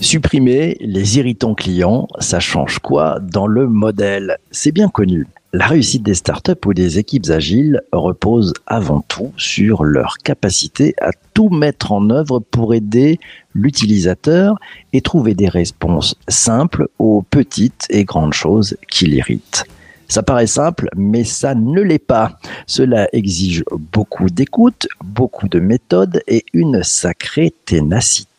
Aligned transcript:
Supprimer 0.00 0.76
les 0.80 1.18
irritants 1.18 1.54
clients, 1.54 2.08
ça 2.18 2.40
change 2.40 2.80
quoi 2.80 3.20
dans 3.20 3.46
le 3.46 3.68
modèle? 3.68 4.38
C'est 4.50 4.72
bien 4.72 4.88
connu. 4.88 5.28
La 5.52 5.66
réussite 5.66 6.02
des 6.02 6.14
startups 6.14 6.66
ou 6.66 6.74
des 6.74 6.98
équipes 6.98 7.28
agiles 7.30 7.80
repose 7.92 8.52
avant 8.66 9.00
tout 9.00 9.32
sur 9.36 9.84
leur 9.84 10.18
capacité 10.18 10.94
à 11.00 11.10
tout 11.34 11.48
mettre 11.48 11.92
en 11.92 12.10
œuvre 12.10 12.40
pour 12.40 12.74
aider 12.74 13.20
l'utilisateur 13.54 14.56
et 14.92 15.00
trouver 15.00 15.34
des 15.34 15.48
réponses 15.48 16.16
simples 16.28 16.88
aux 16.98 17.22
petites 17.22 17.86
et 17.90 18.04
grandes 18.04 18.32
choses 18.32 18.76
qui 18.88 19.06
l'irritent. 19.06 19.64
Ça 20.10 20.24
paraît 20.24 20.48
simple, 20.48 20.88
mais 20.96 21.22
ça 21.22 21.54
ne 21.54 21.82
l'est 21.82 22.00
pas. 22.00 22.40
Cela 22.66 23.08
exige 23.12 23.62
beaucoup 23.92 24.28
d'écoute, 24.28 24.88
beaucoup 25.04 25.48
de 25.48 25.60
méthodes 25.60 26.20
et 26.26 26.44
une 26.52 26.82
sacrée 26.82 27.54
ténacité. 27.64 28.29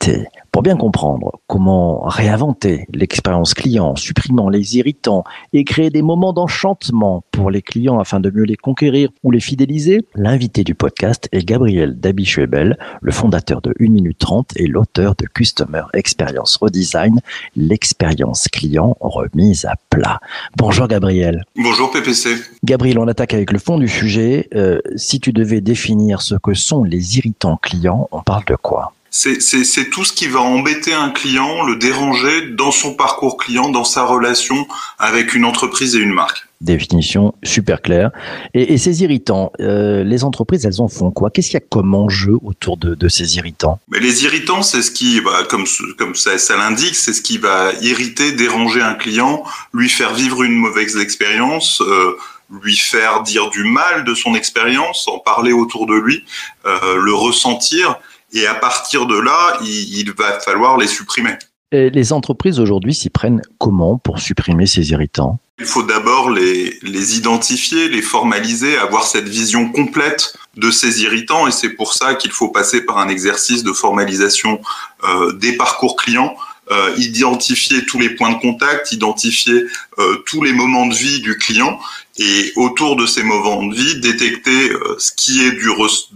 Pour 0.51 0.63
bien 0.63 0.75
comprendre 0.75 1.39
comment 1.47 2.01
réinventer 2.01 2.85
l'expérience 2.93 3.53
client, 3.53 3.95
supprimant 3.95 4.49
les 4.49 4.77
irritants 4.77 5.23
et 5.53 5.63
créer 5.63 5.89
des 5.89 6.01
moments 6.01 6.33
d'enchantement 6.33 7.23
pour 7.31 7.51
les 7.51 7.61
clients 7.61 7.99
afin 7.99 8.19
de 8.19 8.29
mieux 8.29 8.43
les 8.43 8.57
conquérir 8.57 9.09
ou 9.23 9.31
les 9.31 9.39
fidéliser, 9.39 10.05
l'invité 10.15 10.63
du 10.63 10.75
podcast 10.75 11.29
est 11.31 11.45
Gabriel 11.45 11.99
Dabichuebel, 11.99 12.77
le 13.01 13.11
fondateur 13.11 13.61
de 13.61 13.73
1 13.79 13.89
minute 13.89 14.17
30 14.17 14.53
et 14.57 14.67
l'auteur 14.67 15.15
de 15.15 15.25
Customer 15.25 15.83
Experience 15.93 16.57
Redesign, 16.57 17.21
l'expérience 17.55 18.47
client 18.47 18.97
remise 18.99 19.65
à 19.65 19.75
plat. 19.89 20.19
Bonjour 20.57 20.87
Gabriel. 20.87 21.45
Bonjour 21.55 21.91
PPC. 21.91 22.35
Gabriel, 22.63 22.99
on 22.99 23.07
attaque 23.07 23.33
avec 23.33 23.51
le 23.51 23.59
fond 23.59 23.77
du 23.77 23.87
sujet. 23.87 24.49
Euh, 24.55 24.79
si 24.95 25.19
tu 25.19 25.31
devais 25.31 25.61
définir 25.61 26.21
ce 26.21 26.35
que 26.35 26.53
sont 26.53 26.83
les 26.83 27.19
irritants 27.19 27.57
clients, 27.57 28.09
on 28.11 28.21
parle 28.21 28.45
de 28.45 28.55
quoi? 28.55 28.93
C'est 29.13 29.89
tout 29.89 30.05
ce 30.05 30.13
qui 30.13 30.27
va 30.27 30.39
embêter 30.39 30.93
un 30.93 31.09
client, 31.09 31.63
le 31.63 31.75
déranger 31.75 32.47
dans 32.51 32.71
son 32.71 32.93
parcours 32.93 33.35
client, 33.35 33.67
dans 33.67 33.83
sa 33.83 34.05
relation 34.05 34.65
avec 34.99 35.35
une 35.35 35.43
entreprise 35.43 35.95
et 35.95 35.99
une 35.99 36.13
marque. 36.13 36.47
Définition 36.61 37.33
super 37.43 37.81
claire. 37.81 38.11
Et, 38.53 38.73
et 38.73 38.77
ces 38.77 39.03
irritants, 39.03 39.51
euh, 39.59 40.05
les 40.05 40.23
entreprises, 40.23 40.65
elles 40.65 40.79
en 40.79 40.87
font 40.87 41.11
quoi? 41.11 41.29
Qu'est-ce 41.29 41.47
qu'il 41.47 41.55
y 41.55 41.63
a 41.63 41.65
comme 41.67 41.93
enjeu 41.93 42.37
autour 42.41 42.77
de, 42.77 42.95
de 42.95 43.09
ces 43.09 43.35
irritants? 43.35 43.79
Mais 43.89 43.99
les 43.99 44.23
irritants, 44.23 44.61
c'est 44.61 44.81
ce 44.81 44.91
qui, 44.91 45.19
bah, 45.19 45.43
comme, 45.49 45.65
comme 45.97 46.15
ça, 46.15 46.37
ça 46.37 46.55
l'indique, 46.55 46.95
c'est 46.95 47.13
ce 47.13 47.21
qui 47.21 47.37
va 47.37 47.73
irriter, 47.81 48.31
déranger 48.31 48.81
un 48.81 48.93
client, 48.93 49.43
lui 49.73 49.89
faire 49.89 50.13
vivre 50.13 50.43
une 50.43 50.55
mauvaise 50.55 50.95
expérience, 50.97 51.81
euh, 51.81 52.15
lui 52.63 52.77
faire 52.77 53.23
dire 53.23 53.49
du 53.49 53.63
mal 53.63 54.05
de 54.05 54.13
son 54.13 54.35
expérience, 54.35 55.07
en 55.07 55.19
parler 55.19 55.51
autour 55.51 55.85
de 55.87 55.95
lui, 55.95 56.23
euh, 56.65 56.95
le 56.97 57.13
ressentir, 57.13 57.97
et 58.33 58.47
à 58.47 58.55
partir 58.55 59.05
de 59.05 59.17
là, 59.17 59.57
il, 59.61 59.99
il 59.99 60.11
va 60.13 60.39
falloir 60.39 60.77
les 60.77 60.87
supprimer. 60.87 61.37
Et 61.71 61.89
Les 61.89 62.11
entreprises 62.11 62.59
aujourd'hui 62.59 62.93
s'y 62.93 63.09
prennent 63.09 63.41
comment 63.57 63.97
pour 63.97 64.19
supprimer 64.19 64.67
ces 64.67 64.91
irritants? 64.91 65.39
Il 65.59 65.65
faut 65.65 65.83
d'abord 65.83 66.29
les, 66.31 66.77
les 66.81 67.17
identifier, 67.17 67.87
les 67.87 68.01
formaliser, 68.01 68.77
avoir 68.77 69.03
cette 69.03 69.29
vision 69.29 69.71
complète 69.71 70.35
de 70.57 70.71
ces 70.71 71.03
irritants 71.03 71.47
et 71.47 71.51
c'est 71.51 71.69
pour 71.69 71.93
ça 71.93 72.15
qu'il 72.15 72.31
faut 72.31 72.49
passer 72.49 72.81
par 72.81 72.97
un 72.97 73.07
exercice 73.07 73.63
de 73.63 73.71
formalisation 73.71 74.59
euh, 75.03 75.31
des 75.33 75.53
parcours 75.55 75.95
clients, 75.95 76.35
euh, 76.71 76.93
identifier 76.97 77.85
tous 77.85 77.99
les 77.99 78.09
points 78.09 78.31
de 78.31 78.39
contact, 78.39 78.91
identifier 78.91 79.65
euh, 79.99 80.17
tous 80.25 80.41
les 80.41 80.51
moments 80.51 80.87
de 80.87 80.95
vie 80.95 81.21
du 81.21 81.37
client 81.37 81.79
et 82.17 82.51
autour 82.55 82.95
de 82.95 83.05
ces 83.05 83.23
moments 83.23 83.65
de 83.65 83.73
vie, 83.73 83.99
détecter 84.01 84.71
euh, 84.71 84.95
ce 84.99 85.11
qui 85.15 85.43
est 85.45 85.51
du 85.51 85.69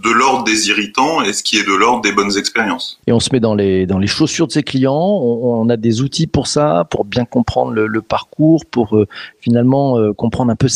de 0.04 0.12
l'ordre 0.12 0.44
des 0.44 0.68
irritants 0.68 1.22
et 1.22 1.32
ce 1.34 1.42
qui 1.42 1.58
est 1.58 1.64
de 1.64 1.74
l'ordre 1.74 2.02
des 2.02 2.12
bonnes 2.12 2.38
expériences. 2.38 3.00
Et 3.08 3.12
on 3.14 3.20
se 3.20 3.30
met 3.32 3.40
dans 3.40 3.56
les, 3.56 3.86
dans 3.86 4.00
les 4.00 4.08
chaussures 4.08 4.48
de 4.48 4.52
ses 4.52 4.64
clients, 4.64 4.94
on, 4.94 5.62
on 5.62 5.70
a 5.70 5.78
des 5.78 6.02
outils 6.02 6.28
pour 6.28 6.48
ça, 6.48 6.86
pour 6.92 7.06
bien 7.06 7.26
comprendre 7.26 7.72
le, 7.72 7.88
le 7.88 8.02
parcours, 8.02 8.66
pour 8.66 8.98
euh, 8.98 9.08
finalement 9.40 9.98
euh, 9.98 10.14
comprendre 10.14 10.52
un 10.52 10.56
peu 10.56 10.68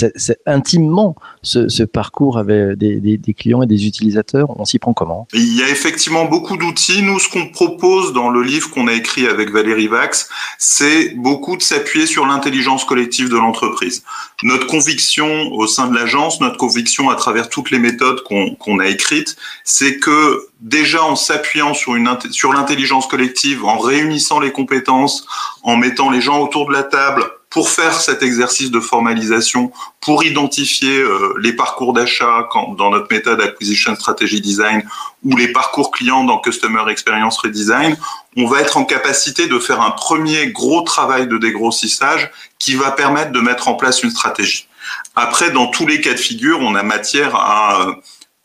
intimement 0.46 1.16
ce, 1.42 1.68
ce 1.68 1.84
parcours 1.84 2.38
avec 2.38 2.78
des, 2.78 3.00
des, 3.02 3.18
des 3.18 3.34
clients 3.34 3.62
et 3.62 3.68
des 3.68 3.86
utilisateurs. 3.86 4.58
On 4.60 4.66
s'y 4.66 4.80
prend 4.80 4.94
comment? 4.94 5.28
Il 5.34 5.56
y 5.58 5.62
a 5.62 5.70
effectivement 5.70 6.26
beaucoup 6.26 6.56
d'outils. 6.58 7.02
Nous, 7.02 7.20
ce 7.20 7.28
qu'on 7.30 7.50
propose 7.50 8.14
dans 8.14 8.30
le 8.30 8.42
livre 8.42 8.70
qu'on 8.70 8.88
a 8.88 8.94
écrit 8.94 9.28
avec 9.28 9.52
Valérie 9.52 9.88
Vax, 9.88 10.30
c'est 10.58 11.16
beaucoup 11.16 11.58
de 11.58 11.62
s'appuyer 11.62 12.06
sur 12.06 12.26
l'intelligence 12.26 12.86
collective 12.86 13.30
de 13.30 13.36
l'entreprise. 13.36 14.04
Notre 14.44 14.68
conviction 14.68 15.09
au 15.18 15.68
sein 15.68 15.88
de 15.88 15.96
l'agence, 15.96 16.40
notre 16.40 16.58
conviction 16.58 17.10
à 17.10 17.16
travers 17.16 17.50
toutes 17.50 17.72
les 17.72 17.80
méthodes 17.80 18.22
qu'on 18.24 18.80
a 18.80 18.88
écrites, 18.88 19.36
c'est 19.64 19.98
que 19.98 20.48
déjà 20.60 21.04
en 21.04 21.16
s'appuyant 21.16 21.74
sur, 21.74 21.94
l'intelligence 21.96 23.08
collective, 23.08 23.66
en 23.66 23.78
réunissant 23.78 24.40
les 24.40 24.52
compétences, 24.52 25.26
en 25.64 25.78
mettant 25.78 26.10
les 26.10 26.22
gens 26.22 26.40
autour 26.40 26.68
de 26.68 26.74
la 26.74 26.84
table 26.84 27.24
pour 27.50 27.70
faire 27.70 28.00
cet 28.00 28.22
exercice 28.22 28.70
de 28.70 28.80
formalisation, 28.80 29.72
pour 30.02 30.24
identifier 30.24 31.00
euh, 31.00 31.34
les 31.42 31.54
parcours 31.54 31.94
d'achat 31.94 32.48
dans 32.78 32.92
notre 32.92 33.08
méthode 33.10 33.42
Acquisition 33.42 33.96
Strategy 33.96 34.40
Design 34.40 34.84
ou 35.26 35.36
les 35.36 35.48
parcours 35.52 35.90
clients 35.90 36.24
dans 36.24 36.38
Customer 36.38 36.84
Experience 36.90 37.40
Redesign, 37.40 37.98
on 38.38 38.46
va 38.46 38.62
être 38.62 38.78
en 38.78 38.86
capacité 38.86 39.48
de 39.48 39.58
faire 39.58 39.82
un 39.82 39.92
premier 39.92 40.52
gros 40.52 40.84
travail 40.84 41.28
de 41.28 41.40
dégrossissage 41.40 42.30
qui 42.60 42.76
va 42.76 42.92
permettre 42.92 43.32
de 43.32 43.40
mettre 43.40 43.68
en 43.68 43.74
place 43.74 44.04
une 44.04 44.12
stratégie. 44.12 44.69
Après, 45.16 45.52
dans 45.52 45.68
tous 45.68 45.86
les 45.86 46.02
cas 46.02 46.14
de 46.14 46.20
figure, 46.20 46.60
on 46.62 46.76
a 46.76 46.84
matière 46.84 47.36
à 47.36 47.88
euh, 47.88 47.94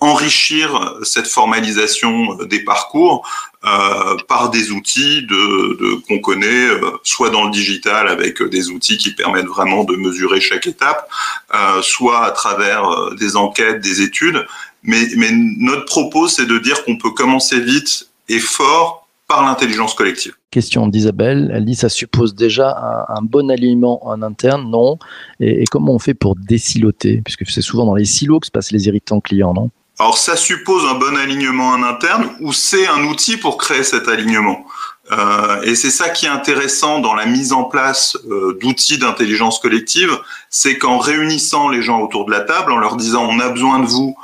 enrichir 0.01 0.97
cette 1.03 1.27
formalisation 1.29 2.35
des 2.45 2.61
parcours 2.65 3.27
euh, 3.65 4.17
par 4.29 4.51
des 4.51 4.71
outils 4.71 5.23
de, 5.23 5.77
de- 5.81 5.95
qu'on 6.07 6.19
connaît, 6.19 6.67
euh, 6.67 6.91
soit 7.03 7.31
dans 7.31 7.45
le 7.45 7.51
digital 7.51 8.09
avec 8.09 8.43
des 8.43 8.69
outils 8.71 8.99
qui 8.99 9.15
permettent 9.15 9.47
vraiment 9.47 9.85
de 9.85 9.97
mesurer 9.97 10.41
chaque 10.41 10.67
étape, 10.67 11.09
euh, 11.55 11.81
soit 11.81 12.27
à 12.27 12.31
travers 12.33 12.85
euh, 12.91 13.15
des 13.15 13.37
enquêtes, 13.37 13.81
des 13.81 14.03
études. 14.03 14.47
Mais, 14.83 15.09
mais 15.17 15.31
notre 15.33 15.87
propos, 15.87 16.29
c'est 16.29 16.45
de 16.45 16.59
dire 16.59 16.85
qu'on 16.85 16.97
peut 16.99 17.13
commencer 17.13 17.59
vite 17.61 18.09
et 18.29 18.41
fort 18.41 19.04
par 19.27 19.45
l'intelligence 19.45 19.95
collective. 19.95 20.35
Question 20.51 20.87
d'Isabelle, 20.87 21.51
elle 21.55 21.65
dit 21.65 21.75
ça 21.75 21.89
suppose 21.89 22.35
déjà 22.35 22.77
un, 23.09 23.17
un 23.17 23.23
bon 23.23 23.51
alignement 23.51 24.07
en 24.07 24.23
interne, 24.23 24.71
non? 24.71 24.99
Et, 25.41 25.63
et 25.63 25.65
comment 25.67 25.95
on 25.95 25.99
fait 25.99 26.15
pour 26.15 26.37
désiloter? 26.37 27.23
Puisque 27.25 27.49
c'est 27.49 27.63
souvent 27.63 27.87
dans 27.87 27.95
les 27.95 28.05
silos 28.05 28.41
que 28.41 28.47
se 28.47 28.51
passent 28.51 28.71
les 28.71 28.87
irritants 28.87 29.21
clients, 29.21 29.55
non? 29.55 29.71
Alors 29.99 30.19
ça 30.19 30.37
suppose 30.37 30.85
un 30.87 30.99
bon 30.99 31.17
alignement 31.17 31.69
en 31.69 31.83
interne 31.83 32.29
ou 32.41 32.53
c'est 32.53 32.87
un 32.89 33.05
outil 33.05 33.37
pour 33.37 33.57
créer 33.59 33.85
cet 33.85 34.09
alignement? 34.09 34.67
Euh, 35.13 35.63
et 35.63 35.75
c'est 35.75 35.91
ça 35.91 36.09
qui 36.09 36.27
est 36.27 36.31
intéressant 36.31 36.99
dans 36.99 37.15
la 37.15 37.27
mise 37.27 37.53
en 37.53 37.65
place 37.65 38.17
euh, 38.29 38.59
d'outils 38.61 38.99
d'intelligence 38.99 39.59
collective, 39.59 40.11
c'est 40.51 40.79
qu'en 40.79 40.99
réunissant 40.99 41.69
les 41.69 41.83
gens 41.83 42.01
autour 42.01 42.25
de 42.25 42.31
la 42.31 42.41
table, 42.41 42.73
en 42.73 42.79
leur 42.79 42.97
disant 42.97 43.25
on 43.29 43.39
a 43.39 43.51
besoin 43.51 43.81
de 43.81 43.87
vous 43.87 44.17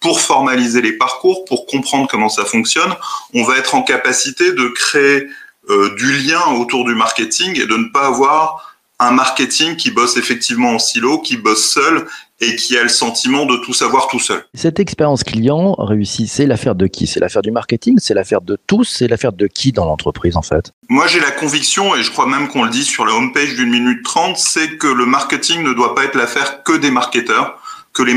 pour 0.00 0.20
formaliser 0.20 0.80
les 0.80 0.92
parcours, 0.92 1.44
pour 1.44 1.66
comprendre 1.66 2.08
comment 2.08 2.28
ça 2.28 2.44
fonctionne, 2.44 2.94
on 3.34 3.42
va 3.42 3.56
être 3.56 3.74
en 3.74 3.82
capacité 3.82 4.52
de 4.52 4.68
créer 4.68 5.26
euh, 5.70 5.94
du 5.96 6.12
lien 6.12 6.40
autour 6.58 6.84
du 6.84 6.94
marketing 6.94 7.60
et 7.60 7.66
de 7.66 7.76
ne 7.76 7.88
pas 7.92 8.06
avoir 8.06 8.76
un 9.00 9.12
marketing 9.12 9.76
qui 9.76 9.90
bosse 9.90 10.16
effectivement 10.16 10.70
en 10.70 10.78
silo, 10.78 11.20
qui 11.20 11.36
bosse 11.36 11.68
seul 11.68 12.06
et 12.40 12.56
qui 12.56 12.76
a 12.76 12.82
le 12.82 12.88
sentiment 12.88 13.46
de 13.46 13.56
tout 13.56 13.72
savoir 13.72 14.08
tout 14.08 14.18
seul. 14.18 14.44
Cette 14.54 14.78
expérience 14.80 15.24
client 15.24 15.74
réussie, 15.78 16.28
c'est 16.28 16.46
l'affaire 16.46 16.74
de 16.74 16.86
qui? 16.86 17.06
C'est 17.06 17.20
l'affaire 17.20 17.42
du 17.42 17.50
marketing? 17.50 17.98
C'est 18.00 18.14
l'affaire 18.14 18.40
de 18.40 18.56
tous? 18.66 18.84
C'est 18.84 19.08
l'affaire 19.08 19.32
de 19.32 19.46
qui 19.46 19.72
dans 19.72 19.84
l'entreprise 19.84 20.36
en 20.36 20.42
fait? 20.42 20.72
Moi, 20.88 21.06
j'ai 21.08 21.20
la 21.20 21.32
conviction, 21.32 21.94
et 21.96 22.02
je 22.02 22.10
crois 22.10 22.26
même 22.26 22.48
qu'on 22.48 22.64
le 22.64 22.70
dit 22.70 22.84
sur 22.84 23.04
la 23.04 23.14
homepage 23.14 23.54
d'une 23.54 23.70
minute 23.70 24.04
trente, 24.04 24.36
c'est 24.36 24.78
que 24.78 24.86
le 24.86 25.06
marketing 25.06 25.62
ne 25.62 25.72
doit 25.72 25.94
pas 25.94 26.04
être 26.04 26.14
l'affaire 26.14 26.62
que 26.62 26.76
des 26.76 26.90
marketeurs, 26.90 27.60
que 27.92 28.02
les, 28.02 28.16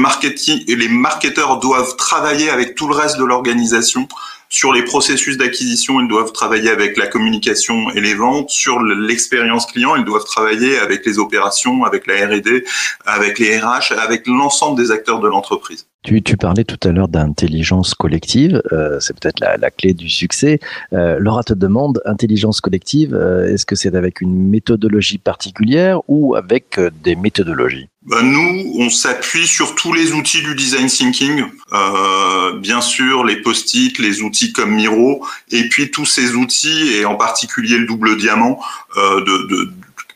et 0.68 0.76
les 0.76 0.88
marketeurs 0.88 1.60
doivent 1.60 1.96
travailler 1.96 2.50
avec 2.50 2.76
tout 2.76 2.88
le 2.88 2.96
reste 2.96 3.18
de 3.18 3.26
l'organisation. 3.26 4.08
Sur 4.50 4.74
les 4.74 4.84
processus 4.84 5.38
d'acquisition, 5.38 6.02
ils 6.02 6.10
doivent 6.10 6.34
travailler 6.34 6.70
avec 6.70 6.98
la 6.98 7.08
communication 7.08 7.90
et 7.92 8.02
les 8.02 8.16
ventes. 8.16 8.50
Sur 8.50 8.82
l'expérience 8.82 9.66
client, 9.66 9.96
ils 9.96 10.04
doivent 10.04 10.26
travailler 10.26 10.78
avec 10.78 11.06
les 11.06 11.20
opérations, 11.20 11.86
avec 11.86 12.06
la 12.06 12.28
R&D, 12.28 12.66
avec 13.06 13.40
les 13.40 13.60
RH, 13.60 13.94
avec 13.98 14.28
l'ensemble 14.28 14.78
des 14.78 14.92
acteurs 14.92 15.20
de 15.20 15.30
l'entreprise. 15.30 15.88
Tu, 16.04 16.24
tu 16.24 16.36
parlais 16.36 16.64
tout 16.64 16.80
à 16.88 16.92
l'heure 16.92 17.10
d'intelligence 17.10 17.94
collective, 17.94 18.60
euh, 18.72 19.00
c'est 19.00 19.14
peut-être 19.20 19.40
la, 19.40 19.58
la 19.58 19.70
clé 19.70 19.94
du 19.94 20.10
succès. 20.10 20.60
Euh, 20.94 21.20
Laura 21.20 21.44
te 21.44 21.54
demande, 21.54 22.02
intelligence 22.06 22.60
collective, 22.60 23.14
euh, 23.14 23.54
est-ce 23.54 23.68
que 23.68 23.76
c'est 23.76 23.94
avec 23.94 24.20
une 24.20 24.50
méthodologie 24.50 25.20
particulière 25.20 26.00
ou 26.08 26.34
avec 26.34 26.80
euh, 26.80 26.90
des 27.04 27.16
méthodologies? 27.16 27.88
Ben, 28.08 28.24
nous, 28.24 28.74
on 28.80 28.90
s'appuie 28.90 29.46
sur 29.46 29.76
tous 29.76 29.94
les 29.94 30.12
outils 30.14 30.42
du 30.42 30.56
design 30.56 30.88
thinking, 30.88 31.44
euh, 31.72 32.58
bien 32.58 32.82
sûr 32.82 33.24
les 33.24 33.36
post-it, 33.36 34.00
les 34.00 34.24
outils 34.24 34.54
comme 34.54 34.74
Miro, 34.74 35.24
et 35.52 35.70
puis 35.70 35.92
tous 35.92 36.08
ces 36.08 36.34
outils, 36.34 36.94
et 36.96 37.06
en 37.06 37.16
particulier 37.16 37.78
le 37.78 37.86
double 37.86 38.18
diamant, 38.18 38.60
euh, 38.98 39.20
de, 39.22 39.48
de, 39.48 39.72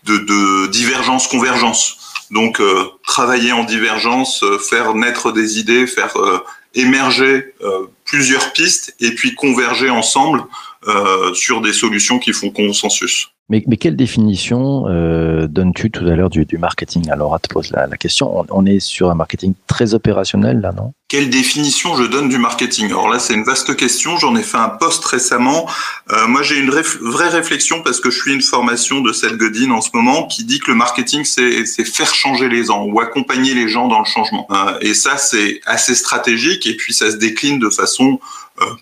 de, 0.07 0.17
de 0.25 0.71
divergence-convergence. 0.71 1.99
Donc, 2.31 2.59
euh, 2.59 2.85
travailler 3.05 3.51
en 3.51 3.63
divergence, 3.63 4.43
euh, 4.43 4.57
faire 4.57 4.95
naître 4.95 5.31
des 5.31 5.59
idées, 5.59 5.87
faire 5.87 6.15
euh, 6.17 6.39
émerger 6.73 7.53
plusieurs 8.03 8.51
pistes 8.51 8.95
et 8.99 9.11
puis 9.15 9.33
converger 9.33 9.89
ensemble 9.89 10.43
sur 11.33 11.61
des 11.61 11.71
solutions 11.71 12.19
qui 12.19 12.33
font 12.33 12.49
consensus. 12.49 13.29
Mais, 13.49 13.63
mais 13.67 13.77
quelle 13.77 13.95
définition 13.95 14.87
euh, 14.87 15.45
donnes-tu 15.47 15.91
tout 15.91 16.03
à 16.05 16.15
l'heure 16.15 16.31
du, 16.31 16.45
du, 16.45 16.57
marketing? 16.57 17.11
Alors, 17.11 17.39
te 17.39 17.47
pose 17.47 17.69
la, 17.71 17.85
la 17.85 17.95
question. 17.95 18.39
On, 18.39 18.45
on, 18.49 18.65
est 18.65 18.79
sur 18.79 19.11
un 19.11 19.15
marketing 19.15 19.53
très 19.67 19.93
opérationnel 19.93 20.61
là, 20.61 20.71
non? 20.71 20.93
Quelle 21.07 21.29
définition 21.29 21.95
je 21.95 22.03
donne 22.03 22.29
du 22.29 22.39
marketing? 22.39 22.87
Alors 22.87 23.07
là, 23.07 23.19
c'est 23.19 23.35
une 23.35 23.43
vaste 23.43 23.75
question. 23.75 24.17
J'en 24.17 24.35
ai 24.35 24.41
fait 24.41 24.57
un 24.57 24.69
post 24.69 25.05
récemment. 25.05 25.69
Euh, 26.11 26.27
moi, 26.27 26.41
j'ai 26.41 26.57
une 26.57 26.71
vraie 26.71 27.29
réflexion 27.29 27.83
parce 27.83 27.99
que 27.99 28.09
je 28.09 28.19
suis 28.19 28.33
une 28.33 28.41
formation 28.41 29.01
de 29.01 29.13
Seth 29.13 29.37
Godin 29.37 29.69
en 29.69 29.81
ce 29.81 29.91
moment 29.93 30.25
qui 30.25 30.43
dit 30.43 30.59
que 30.59 30.71
le 30.71 30.75
marketing, 30.75 31.23
c'est 31.23 31.63
faire 31.85 32.15
changer 32.15 32.49
les 32.49 32.65
gens 32.65 32.83
ou 32.85 32.99
accompagner 32.99 33.53
les 33.53 33.69
gens 33.69 33.87
dans 33.87 33.99
le 33.99 34.05
changement. 34.05 34.47
Euh, 34.49 34.79
et 34.81 34.95
ça, 34.95 35.17
c'est 35.17 35.61
assez 35.67 35.93
stratégique 35.93 36.65
et 36.65 36.75
puis 36.75 36.93
ça 36.93 37.11
se 37.11 37.17
décline 37.17 37.59
de 37.59 37.69
façon 37.69 38.19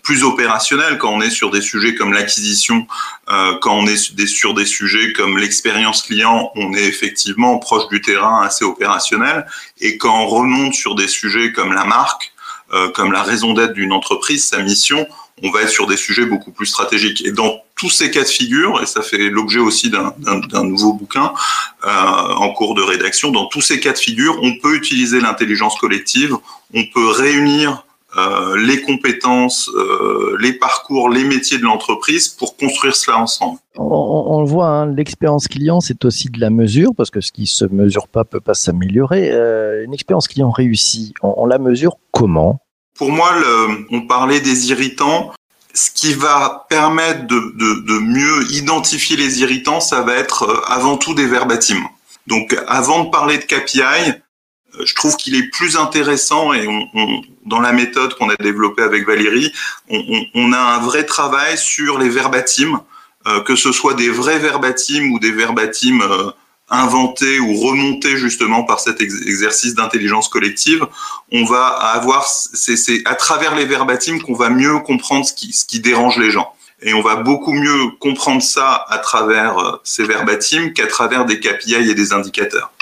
plus 0.02 0.22
opérationnel 0.22 0.98
quand 0.98 1.10
on 1.10 1.20
est 1.20 1.30
sur 1.30 1.50
des 1.50 1.60
sujets 1.60 1.94
comme 1.94 2.12
l'acquisition, 2.12 2.86
euh, 3.28 3.56
quand 3.60 3.74
on 3.74 3.86
est 3.86 4.26
sur 4.26 4.54
des 4.54 4.66
sujets 4.66 5.12
comme 5.12 5.38
l'expérience 5.38 6.02
client, 6.02 6.50
on 6.54 6.74
est 6.74 6.84
effectivement 6.84 7.58
proche 7.58 7.88
du 7.88 8.00
terrain, 8.00 8.42
assez 8.42 8.64
opérationnel. 8.64 9.46
Et 9.80 9.98
quand 9.98 10.16
on 10.16 10.26
remonte 10.26 10.74
sur 10.74 10.94
des 10.94 11.08
sujets 11.08 11.52
comme 11.52 11.72
la 11.72 11.84
marque, 11.84 12.32
euh, 12.72 12.88
comme 12.90 13.12
la 13.12 13.22
raison 13.22 13.52
d'être 13.52 13.72
d'une 13.72 13.92
entreprise, 13.92 14.46
sa 14.48 14.62
mission, 14.62 15.06
on 15.42 15.50
va 15.50 15.62
être 15.62 15.70
sur 15.70 15.86
des 15.86 15.96
sujets 15.96 16.26
beaucoup 16.26 16.52
plus 16.52 16.66
stratégiques. 16.66 17.24
Et 17.26 17.32
dans 17.32 17.60
tous 17.76 17.90
ces 17.90 18.10
cas 18.10 18.22
de 18.22 18.28
figure, 18.28 18.80
et 18.80 18.86
ça 18.86 19.02
fait 19.02 19.28
l'objet 19.30 19.58
aussi 19.58 19.90
d'un 19.90 20.64
nouveau 20.64 20.92
bouquin 20.92 21.32
euh, 21.84 21.88
en 21.88 22.50
cours 22.50 22.74
de 22.74 22.82
rédaction, 22.82 23.32
dans 23.32 23.46
tous 23.46 23.60
ces 23.60 23.80
cas 23.80 23.92
de 23.92 23.98
figure, 23.98 24.38
on 24.42 24.56
peut 24.58 24.76
utiliser 24.76 25.20
l'intelligence 25.20 25.76
collective, 25.76 26.36
on 26.72 26.84
peut 26.84 27.08
réunir 27.08 27.84
euh, 28.16 28.56
les 28.56 28.80
compétences, 28.82 29.68
euh, 29.74 30.36
les 30.40 30.52
parcours, 30.52 31.08
les 31.08 31.24
métiers 31.24 31.58
de 31.58 31.64
l'entreprise 31.64 32.28
pour 32.28 32.56
construire 32.56 32.94
cela 32.94 33.18
ensemble. 33.18 33.58
On, 33.76 33.84
on 34.28 34.40
le 34.40 34.46
voit, 34.46 34.68
hein, 34.68 34.86
l'expérience 34.86 35.48
client, 35.48 35.80
c'est 35.80 36.04
aussi 36.04 36.28
de 36.28 36.40
la 36.40 36.50
mesure, 36.50 36.92
parce 36.96 37.10
que 37.10 37.20
ce 37.20 37.32
qui 37.32 37.46
se 37.46 37.64
mesure 37.64 38.06
pas 38.06 38.24
peut 38.24 38.40
pas 38.40 38.54
s'améliorer. 38.54 39.30
Euh, 39.32 39.84
une 39.84 39.94
expérience 39.94 40.28
client 40.28 40.50
réussie, 40.50 41.12
on, 41.22 41.34
on, 41.38 41.46
la 41.46 41.58
mesure 41.58 41.96
comment? 42.12 42.60
Pour 42.96 43.10
moi, 43.10 43.30
le, 43.36 43.86
on 43.90 44.06
parlait 44.06 44.40
des 44.40 44.70
irritants. 44.70 45.32
Ce 45.76 45.90
qui 45.90 46.14
va 46.14 46.66
permettre 46.68 47.26
de, 47.26 47.34
de, 47.34 47.86
de 47.86 47.98
mieux 47.98 48.52
identifier 48.52 49.16
les 49.16 49.40
irritants, 49.40 49.80
ça 49.80 50.02
va 50.02 50.14
être 50.14 50.44
euh, 50.44 50.60
avant 50.68 50.96
tout 50.96 51.14
des 51.14 51.26
verbatims. 51.26 51.84
Donc, 52.28 52.56
avant 52.68 53.04
de 53.04 53.10
parler 53.10 53.38
de 53.38 53.42
KPI, 53.42 54.14
je 54.84 54.94
trouve 54.94 55.16
qu'il 55.16 55.36
est 55.36 55.48
plus 55.50 55.76
intéressant 55.76 56.52
et 56.52 56.66
on, 56.66 56.88
on, 56.94 57.22
dans 57.46 57.60
la 57.60 57.72
méthode 57.72 58.14
qu'on 58.14 58.28
a 58.30 58.36
développée 58.36 58.82
avec 58.82 59.06
Valérie, 59.06 59.52
on, 59.88 60.24
on, 60.34 60.52
a 60.52 60.58
un 60.58 60.78
vrai 60.78 61.04
travail 61.04 61.56
sur 61.58 61.98
les 61.98 62.08
verbatims, 62.08 62.80
euh, 63.26 63.40
que 63.42 63.56
ce 63.56 63.72
soit 63.72 63.94
des 63.94 64.10
vrais 64.10 64.38
verbatims 64.38 65.12
ou 65.12 65.18
des 65.18 65.32
verbatims 65.32 66.02
euh, 66.02 66.30
inventés 66.70 67.40
ou 67.40 67.54
remontés 67.54 68.16
justement 68.16 68.64
par 68.64 68.80
cet 68.80 69.00
ex 69.00 69.14
exercice 69.26 69.74
d'intelligence 69.74 70.28
collective. 70.28 70.86
On 71.30 71.44
va 71.44 71.66
avoir, 71.66 72.26
c'est 72.26 73.02
à 73.04 73.14
travers 73.14 73.54
les 73.54 73.66
verbatims 73.66 74.20
qu'on 74.20 74.34
va 74.34 74.50
mieux 74.50 74.78
comprendre 74.80 75.26
ce 75.26 75.32
qui, 75.32 75.52
ce 75.52 75.64
qui 75.64 75.80
dérange 75.80 76.18
les 76.18 76.30
gens. 76.30 76.52
Et 76.82 76.92
on 76.92 77.00
va 77.00 77.16
beaucoup 77.16 77.52
mieux 77.52 77.90
comprendre 78.00 78.42
ça 78.42 78.84
à 78.88 78.98
travers 78.98 79.58
euh, 79.58 79.80
ces 79.84 80.04
verbatims 80.04 80.72
qu'à 80.72 80.86
travers 80.86 81.24
des 81.24 81.40
KPI 81.40 81.74
et 81.74 81.94
des 81.94 82.12
indicateurs. 82.12 82.72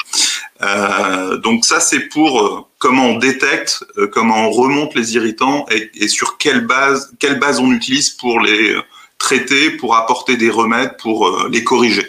Euh, 0.62 1.38
donc 1.38 1.64
ça, 1.64 1.80
c'est 1.80 2.08
pour 2.08 2.40
euh, 2.40 2.60
comment 2.78 3.06
on 3.06 3.18
détecte, 3.18 3.84
euh, 3.96 4.06
comment 4.06 4.46
on 4.46 4.50
remonte 4.50 4.94
les 4.94 5.14
irritants 5.16 5.66
et, 5.70 5.90
et, 5.94 6.08
sur 6.08 6.38
quelle 6.38 6.66
base, 6.66 7.12
quelle 7.18 7.38
base 7.38 7.58
on 7.58 7.72
utilise 7.72 8.10
pour 8.10 8.40
les 8.40 8.76
traiter, 9.18 9.70
pour 9.70 9.96
apporter 9.96 10.36
des 10.36 10.50
remèdes, 10.50 10.96
pour 10.98 11.48
les 11.48 11.62
corriger. 11.62 12.06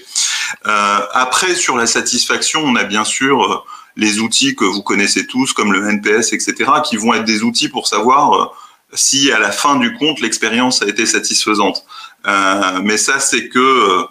après, 0.66 1.54
sur 1.56 1.78
la 1.78 1.86
satisfaction, 1.86 2.62
on 2.64 2.76
a 2.76 2.84
bien 2.84 3.06
sûr 3.06 3.66
les 3.96 4.20
outils 4.20 4.56
que 4.56 4.66
vous 4.66 4.82
connaissez 4.82 5.28
tous, 5.28 5.54
comme 5.54 5.72
le 5.72 5.88
NPS, 5.88 6.34
etc., 6.34 6.72
qui 6.84 6.98
vont 6.98 7.14
être 7.14 7.26
des 7.26 7.44
outils 7.44 7.70
pour 7.70 7.88
savoir 7.88 8.52
si 8.94 9.32
à 9.32 9.40
la 9.40 9.52
fin 9.52 9.76
du 9.76 9.94
compte 9.94 10.22
l'expérience 10.22 10.82
a 10.82 10.88
été 10.88 11.06
satisfaisante. 11.06 11.86
Euh, 12.26 12.80
mais 12.84 12.98
ça, 12.98 13.20
c'est 13.20 13.50
que 13.50 14.06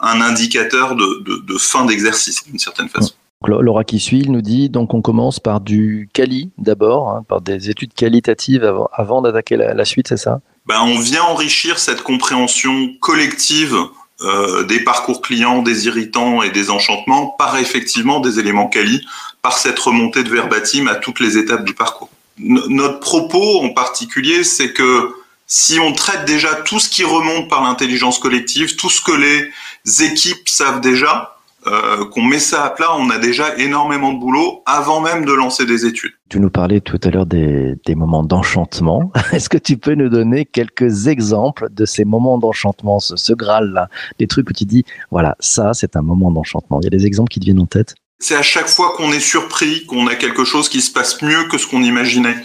un 0.00 0.20
indicateur 0.20 0.96
de, 0.96 1.22
de, 1.24 1.36
de 1.36 1.58
fin 1.58 1.84
d'exercice, 1.84 2.44
d'une 2.44 2.58
certaine 2.58 2.88
façon. 2.88 3.14
Laura 3.48 3.84
qui 3.84 4.00
suit, 4.00 4.20
il 4.20 4.32
nous 4.32 4.42
dit 4.42 4.68
donc 4.68 4.94
on 4.94 5.02
commence 5.02 5.40
par 5.40 5.60
du 5.60 6.08
quali 6.12 6.50
d'abord, 6.58 7.10
hein, 7.10 7.24
par 7.28 7.40
des 7.40 7.70
études 7.70 7.94
qualitatives 7.94 8.64
avant, 8.64 8.88
avant 8.92 9.22
d'attaquer 9.22 9.56
la, 9.56 9.84
suite, 9.84 10.08
c'est 10.08 10.16
ça? 10.16 10.40
Ben, 10.66 10.80
On 10.82 10.98
vient 10.98 11.22
enrichir 11.22 11.78
cette 11.78 12.02
compréhension 12.02 12.94
collective 13.00 13.76
euh, 14.22 14.64
des 14.64 14.80
parcours 14.80 15.20
clients, 15.20 15.62
des 15.62 15.86
irritants 15.86 16.42
et 16.42 16.50
des 16.50 16.70
enchantements 16.70 17.34
par 17.38 17.58
effectivement 17.58 18.20
des 18.20 18.38
éléments 18.38 18.68
quali, 18.68 19.04
par 19.42 19.58
cette 19.58 19.78
remontée 19.78 20.22
de 20.22 20.30
verbatim 20.30 20.86
à 20.86 20.94
toutes 20.94 21.20
les 21.20 21.36
étapes 21.36 21.64
du 21.64 21.74
parcours. 21.74 22.10
Notre 22.38 23.00
propos 23.00 23.60
en 23.60 23.70
particulier, 23.70 24.42
c'est 24.44 24.72
que 24.72 25.14
si 25.46 25.78
on 25.78 25.92
traite 25.92 26.24
déjà 26.24 26.54
tout 26.54 26.80
ce 26.80 26.88
qui 26.88 27.04
remonte 27.04 27.48
par 27.48 27.62
l'intelligence 27.62 28.18
collective, 28.18 28.76
tout 28.76 28.90
ce 28.90 29.00
que 29.00 29.12
les 29.12 30.04
équipes 30.04 30.48
savent 30.48 30.80
déjà, 30.80 31.33
euh, 31.66 32.04
qu'on 32.06 32.22
met 32.22 32.38
ça 32.38 32.64
à 32.64 32.70
plat, 32.70 32.94
on 32.96 33.10
a 33.10 33.18
déjà 33.18 33.56
énormément 33.56 34.12
de 34.12 34.18
boulot 34.18 34.62
avant 34.66 35.00
même 35.00 35.24
de 35.24 35.32
lancer 35.32 35.64
des 35.64 35.86
études. 35.86 36.12
Tu 36.28 36.40
nous 36.40 36.50
parlais 36.50 36.80
tout 36.80 37.00
à 37.02 37.10
l'heure 37.10 37.26
des, 37.26 37.74
des, 37.86 37.94
moments 37.94 38.22
d'enchantement. 38.22 39.12
Est-ce 39.32 39.48
que 39.48 39.58
tu 39.58 39.76
peux 39.76 39.94
nous 39.94 40.08
donner 40.08 40.44
quelques 40.44 41.06
exemples 41.06 41.68
de 41.70 41.84
ces 41.84 42.04
moments 42.04 42.38
d'enchantement, 42.38 42.98
ce, 42.98 43.16
ce 43.16 43.32
Graal-là, 43.32 43.88
des 44.18 44.26
trucs 44.26 44.50
où 44.50 44.52
tu 44.52 44.64
dis, 44.64 44.84
voilà, 45.10 45.36
ça, 45.40 45.72
c'est 45.74 45.96
un 45.96 46.02
moment 46.02 46.30
d'enchantement. 46.30 46.80
Il 46.80 46.84
y 46.84 46.88
a 46.88 46.90
des 46.90 47.06
exemples 47.06 47.30
qui 47.30 47.40
te 47.40 47.44
viennent 47.44 47.60
en 47.60 47.66
tête? 47.66 47.94
C'est 48.18 48.36
à 48.36 48.42
chaque 48.42 48.68
fois 48.68 48.94
qu'on 48.96 49.12
est 49.12 49.20
surpris, 49.20 49.86
qu'on 49.86 50.06
a 50.06 50.14
quelque 50.14 50.44
chose 50.44 50.68
qui 50.68 50.80
se 50.80 50.92
passe 50.92 51.20
mieux 51.20 51.44
que 51.44 51.58
ce 51.58 51.66
qu'on 51.66 51.82
imaginait. 51.82 52.36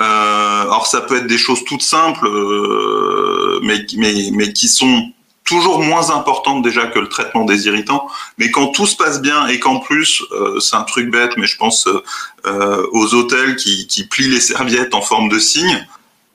Euh, 0.00 0.62
alors 0.62 0.86
ça 0.86 1.00
peut 1.00 1.16
être 1.16 1.26
des 1.26 1.38
choses 1.38 1.64
toutes 1.64 1.82
simples, 1.82 2.26
euh, 2.26 3.58
mais, 3.62 3.86
mais, 3.96 4.30
mais 4.32 4.52
qui 4.52 4.68
sont 4.68 5.10
toujours 5.44 5.80
moins 5.80 6.10
importante 6.10 6.62
déjà 6.62 6.86
que 6.86 6.98
le 6.98 7.08
traitement 7.08 7.44
des 7.44 7.66
irritants. 7.66 8.08
Mais 8.38 8.50
quand 8.50 8.68
tout 8.68 8.86
se 8.86 8.96
passe 8.96 9.20
bien 9.20 9.46
et 9.46 9.60
qu'en 9.60 9.78
plus, 9.78 10.22
euh, 10.32 10.58
c'est 10.60 10.76
un 10.76 10.82
truc 10.82 11.10
bête, 11.10 11.36
mais 11.36 11.46
je 11.46 11.56
pense 11.56 11.86
euh, 12.46 12.86
aux 12.92 13.14
hôtels 13.14 13.56
qui, 13.56 13.86
qui, 13.86 14.06
plient 14.06 14.28
les 14.28 14.40
serviettes 14.52 14.94
en 14.94 15.02
forme 15.02 15.28
de 15.28 15.38
signe, 15.38 15.86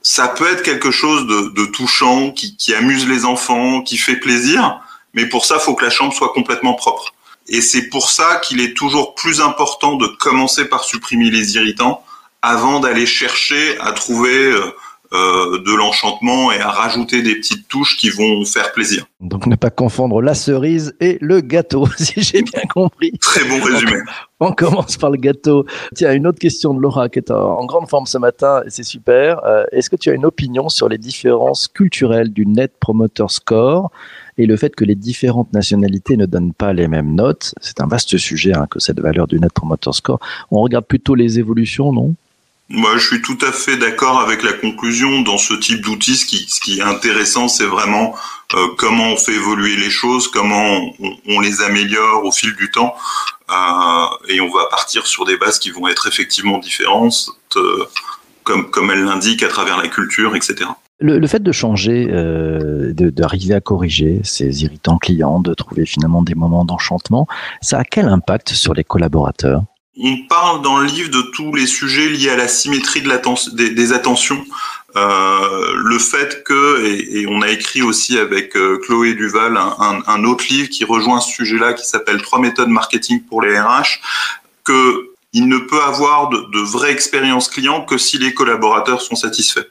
ça 0.02 0.28
peut 0.28 0.50
être 0.50 0.62
quelque 0.62 0.90
chose 0.90 1.26
de, 1.26 1.52
de 1.60 1.66
touchant, 1.66 2.30
qui, 2.30 2.56
qui, 2.56 2.74
amuse 2.74 3.06
les 3.06 3.24
enfants, 3.24 3.82
qui 3.82 3.98
fait 3.98 4.16
plaisir. 4.16 4.80
Mais 5.14 5.26
pour 5.26 5.44
ça, 5.44 5.56
il 5.56 5.60
faut 5.60 5.74
que 5.74 5.84
la 5.84 5.90
chambre 5.90 6.14
soit 6.14 6.32
complètement 6.32 6.74
propre. 6.74 7.12
Et 7.48 7.60
c'est 7.60 7.88
pour 7.88 8.10
ça 8.10 8.36
qu'il 8.36 8.60
est 8.60 8.74
toujours 8.74 9.14
plus 9.14 9.40
important 9.40 9.96
de 9.96 10.06
commencer 10.06 10.66
par 10.66 10.84
supprimer 10.84 11.30
les 11.30 11.56
irritants 11.56 12.04
avant 12.42 12.80
d'aller 12.80 13.06
chercher 13.06 13.78
à 13.80 13.92
trouver 13.92 14.46
euh, 14.46 14.60
euh, 14.66 14.72
de 15.12 15.76
l'enchantement 15.76 16.52
et 16.52 16.60
à 16.60 16.70
rajouter 16.70 17.22
des 17.22 17.34
petites 17.34 17.66
touches 17.68 17.96
qui 17.96 18.10
vont 18.10 18.44
faire 18.44 18.72
plaisir. 18.72 19.06
Donc 19.20 19.46
ne 19.46 19.56
pas 19.56 19.70
confondre 19.70 20.22
la 20.22 20.34
cerise 20.34 20.94
et 21.00 21.18
le 21.20 21.40
gâteau, 21.40 21.86
si 21.98 22.22
j'ai 22.22 22.42
bien 22.42 22.62
compris. 22.72 23.12
Très 23.18 23.44
bon 23.44 23.62
résumé. 23.62 23.98
On 24.42 24.52
commence 24.52 24.96
par 24.96 25.10
le 25.10 25.18
gâteau. 25.18 25.66
Tiens, 25.94 26.14
une 26.14 26.26
autre 26.26 26.38
question 26.38 26.72
de 26.72 26.80
Laura 26.80 27.10
qui 27.10 27.18
est 27.18 27.30
en 27.30 27.64
grande 27.66 27.88
forme 27.88 28.06
ce 28.06 28.16
matin 28.16 28.62
et 28.64 28.70
c'est 28.70 28.82
super. 28.84 29.44
Euh, 29.44 29.64
Est-ce 29.70 29.90
que 29.90 29.96
tu 29.96 30.08
as 30.08 30.14
une 30.14 30.24
opinion 30.24 30.70
sur 30.70 30.88
les 30.88 30.96
différences 30.96 31.68
culturelles 31.68 32.32
du 32.32 32.46
Net 32.46 32.72
Promoter 32.80 33.26
Score 33.28 33.90
et 34.38 34.46
le 34.46 34.56
fait 34.56 34.74
que 34.74 34.84
les 34.84 34.94
différentes 34.94 35.52
nationalités 35.52 36.16
ne 36.16 36.24
donnent 36.24 36.54
pas 36.54 36.72
les 36.72 36.88
mêmes 36.88 37.14
notes? 37.14 37.54
C'est 37.60 37.82
un 37.82 37.86
vaste 37.86 38.16
sujet 38.16 38.54
hein, 38.54 38.66
que 38.70 38.80
cette 38.80 39.00
valeur 39.00 39.26
du 39.26 39.38
Net 39.38 39.52
Promoter 39.52 39.92
Score. 39.92 40.20
On 40.50 40.62
regarde 40.62 40.86
plutôt 40.86 41.14
les 41.14 41.38
évolutions, 41.38 41.92
non? 41.92 42.14
Moi, 42.70 42.96
je 42.96 43.06
suis 43.06 43.20
tout 43.20 43.38
à 43.42 43.50
fait 43.50 43.76
d'accord 43.76 44.20
avec 44.20 44.44
la 44.44 44.52
conclusion. 44.52 45.22
Dans 45.22 45.38
ce 45.38 45.54
type 45.54 45.80
d'outils, 45.80 46.16
ce 46.16 46.24
qui, 46.24 46.46
ce 46.48 46.60
qui 46.60 46.78
est 46.78 46.82
intéressant, 46.82 47.48
c'est 47.48 47.66
vraiment 47.66 48.14
euh, 48.54 48.68
comment 48.78 49.08
on 49.08 49.16
fait 49.16 49.34
évoluer 49.34 49.76
les 49.76 49.90
choses, 49.90 50.28
comment 50.28 50.80
on, 51.00 51.16
on 51.28 51.40
les 51.40 51.62
améliore 51.62 52.24
au 52.24 52.30
fil 52.30 52.54
du 52.54 52.70
temps. 52.70 52.94
Euh, 53.50 54.06
et 54.28 54.40
on 54.40 54.48
va 54.48 54.66
partir 54.70 55.08
sur 55.08 55.24
des 55.24 55.36
bases 55.36 55.58
qui 55.58 55.72
vont 55.72 55.88
être 55.88 56.06
effectivement 56.06 56.58
différentes, 56.58 57.30
euh, 57.56 57.84
comme, 58.44 58.70
comme 58.70 58.92
elle 58.92 59.04
l'indique, 59.04 59.42
à 59.42 59.48
travers 59.48 59.76
la 59.76 59.88
culture, 59.88 60.36
etc. 60.36 60.70
Le, 61.00 61.18
le 61.18 61.26
fait 61.26 61.42
de 61.42 61.50
changer, 61.50 62.08
euh, 62.12 62.92
d'arriver 62.94 63.54
à 63.54 63.60
corriger 63.60 64.20
ces 64.22 64.62
irritants 64.62 64.98
clients, 64.98 65.40
de 65.40 65.54
trouver 65.54 65.86
finalement 65.86 66.22
des 66.22 66.36
moments 66.36 66.64
d'enchantement, 66.64 67.26
ça 67.62 67.80
a 67.80 67.84
quel 67.84 68.06
impact 68.06 68.50
sur 68.50 68.74
les 68.74 68.84
collaborateurs? 68.84 69.64
On 70.02 70.16
parle 70.28 70.62
dans 70.62 70.78
le 70.78 70.86
livre 70.86 71.10
de 71.10 71.20
tous 71.20 71.54
les 71.54 71.66
sujets 71.66 72.08
liés 72.08 72.30
à 72.30 72.36
la 72.36 72.48
symétrie 72.48 73.02
de 73.02 73.68
des, 73.68 73.92
attentions. 73.92 74.44
Euh, 74.96 75.72
le 75.76 75.98
fait 75.98 76.42
que, 76.42 76.84
et, 76.84 77.26
on 77.28 77.42
a 77.42 77.48
écrit 77.48 77.82
aussi 77.82 78.18
avec 78.18 78.56
euh, 78.56 78.78
Chloé 78.78 79.14
Duval 79.14 79.56
un, 79.56 80.24
autre 80.24 80.44
livre 80.48 80.68
qui 80.68 80.84
rejoint 80.84 81.20
ce 81.20 81.30
sujet-là, 81.30 81.74
qui 81.74 81.86
s'appelle 81.86 82.22
Trois 82.22 82.40
méthodes 82.40 82.70
marketing 82.70 83.22
pour 83.22 83.42
les 83.42 83.58
RH, 83.58 84.00
que 84.64 85.10
il 85.32 85.48
ne 85.48 85.58
peut 85.58 85.80
avoir 85.82 86.28
de, 86.28 86.38
de 86.38 86.58
vraie 86.58 86.90
expérience 86.90 87.48
client 87.48 87.82
que 87.82 87.98
si 87.98 88.18
les 88.18 88.34
collaborateurs 88.34 89.00
sont 89.00 89.14
satisfaits. 89.14 89.68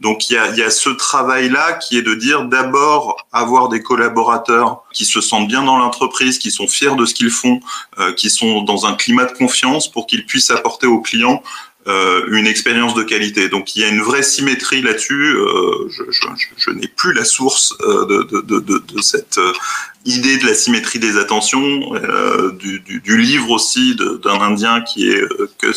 Donc 0.00 0.30
il 0.30 0.34
y 0.34 0.36
a, 0.36 0.54
y 0.54 0.62
a, 0.62 0.70
ce 0.70 0.90
travail-là 0.90 1.74
qui 1.74 1.98
est 1.98 2.02
de 2.02 2.14
dire 2.14 2.44
d'abord 2.44 3.16
avoir 3.32 3.68
des 3.68 3.82
collaborateurs 3.82 4.84
qui 4.92 5.04
se 5.04 5.20
sentent 5.20 5.48
bien 5.48 5.62
dans 5.62 5.76
l'entreprise, 5.76 6.38
qui 6.38 6.50
sont 6.50 6.68
fiers 6.68 6.94
de 6.94 7.04
ce 7.04 7.14
qu'ils 7.14 7.30
font, 7.30 7.60
euh, 7.98 8.12
qui 8.12 8.30
sont 8.30 8.62
dans 8.62 8.86
un 8.86 8.94
climat 8.94 9.24
de 9.24 9.36
confiance 9.36 9.90
pour 9.90 10.06
qu'ils 10.06 10.24
puissent 10.24 10.50
apporter 10.50 10.86
aux 10.86 11.00
clients 11.00 11.42
euh, 11.88 12.24
une 12.30 12.46
expérience 12.46 12.94
de 12.94 13.02
qualité. 13.02 13.48
Donc 13.48 13.74
il 13.74 13.82
y 13.82 13.84
a 13.84 13.88
une 13.88 14.02
vraie 14.02 14.22
symétrie 14.22 14.82
là-dessus. 14.82 15.36
Euh, 15.36 15.88
je, 15.88 16.02
je, 16.10 16.20
je 16.56 16.70
n'ai 16.70 16.88
plus 16.88 17.12
la 17.12 17.24
source 17.24 17.74
euh, 17.80 18.04
de, 18.04 18.22
de, 18.24 18.60
de, 18.60 18.78
de, 18.78 19.00
cette 19.00 19.38
euh, 19.38 19.52
idée 20.04 20.36
de 20.36 20.46
la 20.46 20.54
symétrie 20.54 20.98
des 20.98 21.16
attentions, 21.16 21.94
euh, 21.94 22.52
du, 22.52 22.80
du, 22.80 23.00
du, 23.00 23.16
livre 23.16 23.50
aussi 23.50 23.96
d'un 23.96 24.40
Indien 24.40 24.82
qui 24.82 25.08
est 25.08 25.22
que 25.58 25.72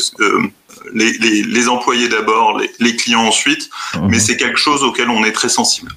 les, 0.93 1.11
les, 1.13 1.43
les, 1.43 1.67
employés 1.69 2.09
d'abord, 2.09 2.57
les, 2.57 2.69
les, 2.79 2.95
clients 2.95 3.25
ensuite, 3.25 3.69
mmh. 3.95 4.07
mais 4.09 4.19
c'est 4.19 4.37
quelque 4.37 4.57
chose 4.57 4.83
auquel 4.83 5.09
on 5.09 5.23
est 5.23 5.31
très 5.31 5.49
sensible. 5.49 5.91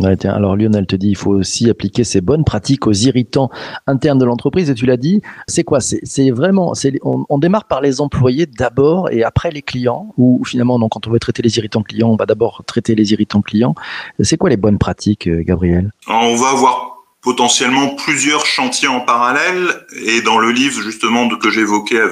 Ouais, 0.00 0.16
tiens, 0.16 0.32
alors 0.32 0.56
Lionel 0.56 0.86
te 0.86 0.96
dit 0.96 1.10
il 1.10 1.16
faut 1.16 1.30
aussi 1.30 1.68
appliquer 1.70 2.04
ces 2.04 2.20
bonnes 2.20 2.44
pratiques 2.44 2.86
aux 2.86 2.92
irritants 2.92 3.50
internes 3.86 4.18
de 4.18 4.24
l'entreprise 4.24 4.70
et 4.70 4.74
tu 4.74 4.86
l'as 4.86 4.96
dit, 4.96 5.20
c'est 5.46 5.62
quoi? 5.62 5.78
C'est 5.80 6.30
vraiment, 6.30 6.72
on, 7.02 7.24
on, 7.28 7.38
démarre 7.38 7.66
par 7.66 7.80
les 7.80 8.00
employés 8.00 8.46
d'abord 8.46 9.10
et 9.10 9.22
après 9.22 9.50
les 9.50 9.62
clients 9.62 10.12
ou 10.16 10.42
finalement 10.44 10.78
non, 10.78 10.88
quand 10.88 11.06
on 11.06 11.10
veut 11.10 11.20
traiter 11.20 11.42
les 11.42 11.58
irritants 11.58 11.82
clients, 11.82 12.08
on 12.08 12.16
va 12.16 12.26
d'abord 12.26 12.62
traiter 12.66 12.94
les 12.94 13.12
irritants 13.12 13.42
clients. 13.42 13.74
C'est 14.20 14.36
quoi 14.36 14.50
les 14.50 14.56
bonnes 14.56 14.78
pratiques, 14.78 15.28
euh, 15.28 15.42
Gabriel? 15.44 15.92
On 16.08 16.34
va 16.34 16.50
avoir 16.50 16.93
potentiellement 17.24 17.96
plusieurs 17.96 18.46
chantiers 18.46 18.86
en 18.86 19.00
parallèle 19.00 19.84
et 19.96 20.20
dans 20.20 20.38
le 20.38 20.52
livre 20.52 20.80
justement 20.82 21.26
que 21.28 21.50
j'évoquais 21.50 22.02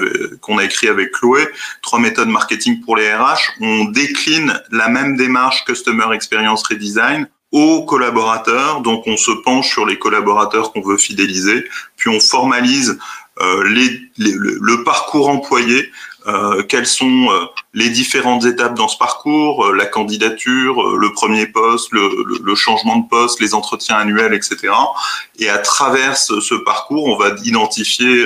qu'on 0.41 0.57
a 0.57 0.65
écrit 0.65 0.87
avec 0.87 1.11
Chloé 1.11 1.47
trois 1.81 1.99
méthodes 1.99 2.27
marketing 2.27 2.81
pour 2.81 2.97
les 2.97 3.13
RH 3.13 3.53
on 3.61 3.85
décline 3.85 4.59
la 4.71 4.89
même 4.89 5.15
démarche 5.15 5.63
customer 5.65 6.13
experience 6.13 6.63
redesign 6.67 7.27
aux 7.53 7.85
collaborateurs. 7.85 8.81
Donc 8.81 9.03
on 9.07 9.15
se 9.15 9.31
penche 9.31 9.69
sur 9.69 9.85
les 9.85 9.97
collaborateurs 9.97 10.73
qu'on 10.73 10.81
veut 10.81 10.97
fidéliser, 10.97 11.63
puis 11.95 12.09
on 12.09 12.19
formalise 12.19 12.99
euh, 13.41 13.63
les, 13.69 14.01
les, 14.17 14.31
le, 14.33 14.57
le, 14.61 14.83
parcours 14.83 15.29
employé, 15.29 15.91
euh, 16.27 16.63
quelles 16.63 16.87
sont 16.87 17.27
euh, 17.29 17.45
les 17.73 17.89
différentes 17.89 18.45
étapes 18.45 18.75
dans 18.75 18.87
ce 18.87 18.97
parcours, 18.97 19.65
euh, 19.65 19.75
la 19.75 19.85
candidature, 19.85 20.81
euh, 20.81 20.97
le 20.97 21.11
premier 21.11 21.47
poste, 21.47 21.89
le, 21.91 22.55
changement 22.55 22.97
de 22.97 23.07
poste, 23.07 23.39
les 23.41 23.53
entretiens 23.53 23.97
annuels, 23.97 24.33
etc. 24.33 24.73
Et 25.39 25.49
à 25.49 25.57
travers 25.57 26.17
ce, 26.17 26.55
parcours, 26.55 27.05
on 27.07 27.17
va 27.17 27.35
identifier 27.43 28.25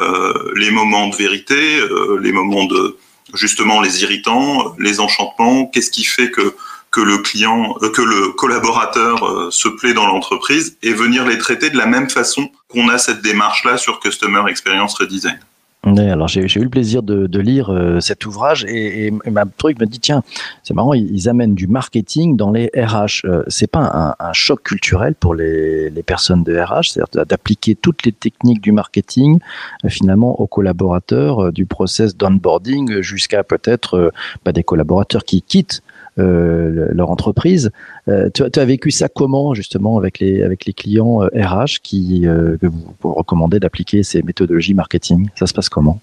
euh, 0.00 0.52
les 0.54 0.70
moments 0.70 1.08
de 1.08 1.16
vérité, 1.16 1.80
les 2.20 2.32
moments 2.32 2.64
de 2.64 2.96
justement 3.32 3.80
les 3.80 4.02
irritants, 4.02 4.74
les 4.78 5.00
enchantements, 5.00 5.66
qu'est-ce 5.66 5.90
qui 5.90 6.04
fait 6.04 6.30
que 6.30 6.54
que 6.94 7.00
le 7.00 7.18
client, 7.18 7.76
euh, 7.82 7.90
que 7.90 8.02
le 8.02 8.28
collaborateur 8.28 9.26
euh, 9.26 9.50
se 9.50 9.66
plaît 9.66 9.94
dans 9.94 10.06
l'entreprise 10.06 10.78
et 10.82 10.92
venir 10.92 11.26
les 11.26 11.38
traiter 11.38 11.68
de 11.68 11.76
la 11.76 11.86
même 11.86 12.08
façon 12.08 12.48
qu'on 12.68 12.88
a 12.88 12.98
cette 12.98 13.20
démarche-là 13.20 13.78
sur 13.78 13.98
Customer 13.98 14.42
Experience 14.48 14.94
Redesign. 14.94 15.40
Alors 15.86 16.28
j'ai 16.28 16.40
eu 16.40 16.64
le 16.64 16.70
plaisir 16.70 17.02
de, 17.02 17.38
lire 17.38 17.70
euh, 17.70 18.00
cet 18.00 18.24
ouvrage 18.24 18.64
et, 18.64 19.06
et, 19.06 19.30
ma 19.30 19.44
truc 19.44 19.78
me 19.78 19.84
dit 19.84 20.00
tiens 20.00 20.22
c'est 20.62 20.72
marrant 20.72 20.94
ils, 20.94 21.28
amènent 21.28 21.54
du 21.54 21.66
marketing 21.66 22.36
dans 22.36 22.50
les 22.50 22.70
RH 22.74 23.26
euh, 23.26 23.42
c'est 23.48 23.66
pas 23.66 24.16
un, 24.18 24.32
choc 24.32 24.62
culturel 24.62 25.14
pour 25.14 25.34
les, 25.34 25.90
les 25.90 26.02
personnes 26.02 26.42
de 26.42 26.58
RH 26.58 26.92
c'est-à-dire 26.92 27.26
d'appliquer 27.26 27.74
toutes 27.74 28.06
les 28.06 28.12
techniques 28.12 28.62
du 28.62 28.72
marketing 28.72 29.40
euh, 29.84 29.90
finalement 29.90 30.40
aux 30.40 30.46
collaborateurs 30.46 31.46
euh, 31.46 31.52
du 31.52 31.66
process 31.66 32.16
d'onboarding 32.16 33.00
jusqu'à 33.02 33.44
peut-être 33.44 34.10
bah, 34.44 34.52
des 34.52 34.64
collaborateurs 34.64 35.24
qui 35.24 35.42
quittent 35.42 35.82
euh, 36.20 36.86
leur 36.92 37.10
entreprise. 37.10 37.72
Euh, 38.06 38.30
tu, 38.32 38.44
as 38.44 38.64
vécu 38.64 38.92
ça 38.92 39.08
comment 39.08 39.52
justement 39.52 39.98
avec 39.98 40.20
les, 40.20 40.44
avec 40.44 40.64
les 40.64 40.72
clients 40.72 41.18
RH 41.18 41.34
euh, 41.34 41.64
qui, 41.82 42.20
que 42.22 42.66
vous, 42.66 43.12
recommandez 43.12 43.58
d'appliquer 43.58 44.04
ces 44.04 44.22
méthodologies 44.22 44.74
marketing? 44.74 45.28
Ça 45.34 45.48
se 45.48 45.52
passe 45.52 45.68
comment? 45.68 46.00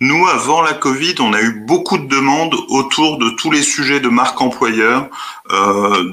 Nous, 0.00 0.26
avant 0.28 0.62
la 0.62 0.72
Covid, 0.72 1.16
on 1.20 1.34
a 1.34 1.42
eu 1.42 1.60
beaucoup 1.66 1.98
de 1.98 2.06
demandes 2.06 2.54
autour 2.70 3.18
de 3.18 3.28
tous 3.36 3.50
les 3.50 3.60
sujets 3.60 4.00
de 4.00 4.08
marque 4.08 4.40
employeur, 4.40 5.10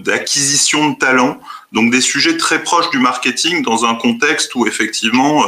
d'acquisition 0.03 0.89
de 0.89 0.95
talents, 0.97 1.37
donc 1.71 1.89
des 1.89 2.01
sujets 2.01 2.35
très 2.35 2.61
proches 2.61 2.89
du 2.89 2.99
marketing 2.99 3.63
dans 3.63 3.85
un 3.85 3.95
contexte 3.95 4.55
où 4.55 4.67
effectivement 4.67 5.41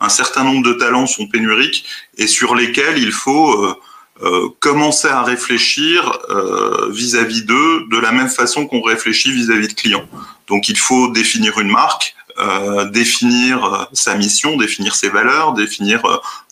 un 0.00 0.08
certain 0.08 0.42
nombre 0.42 0.66
de 0.66 0.72
talents 0.72 1.06
sont 1.06 1.26
pénuriques 1.26 1.84
et 2.16 2.26
sur 2.26 2.54
lesquels 2.54 2.96
il 2.96 3.12
faut 3.12 3.76
euh, 4.22 4.48
commencer 4.60 5.08
à 5.08 5.22
réfléchir 5.22 6.18
euh, 6.30 6.88
vis-à-vis 6.90 7.42
d'eux 7.42 7.84
de 7.90 7.98
la 7.98 8.12
même 8.12 8.28
façon 8.28 8.66
qu'on 8.66 8.82
réfléchit 8.82 9.32
vis-à-vis 9.32 9.68
de 9.68 9.72
clients. 9.72 10.08
Donc 10.46 10.68
il 10.68 10.78
faut 10.78 11.08
définir 11.08 11.58
une 11.58 11.70
marque, 11.70 12.14
euh, 12.38 12.84
définir 12.84 13.64
euh, 13.64 13.84
sa 13.92 14.14
mission, 14.14 14.56
définir 14.56 14.94
ses 14.94 15.08
valeurs, 15.08 15.54
définir 15.54 16.02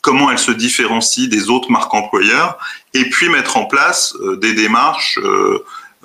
comment 0.03 0.31
elle 0.31 0.39
se 0.39 0.51
différencie 0.51 1.29
des 1.29 1.49
autres 1.49 1.71
marques 1.71 1.95
employeurs, 1.95 2.59
et 2.93 3.09
puis 3.09 3.29
mettre 3.29 3.57
en 3.57 3.67
place 3.67 4.15
des 4.39 4.55
démarches 4.55 5.19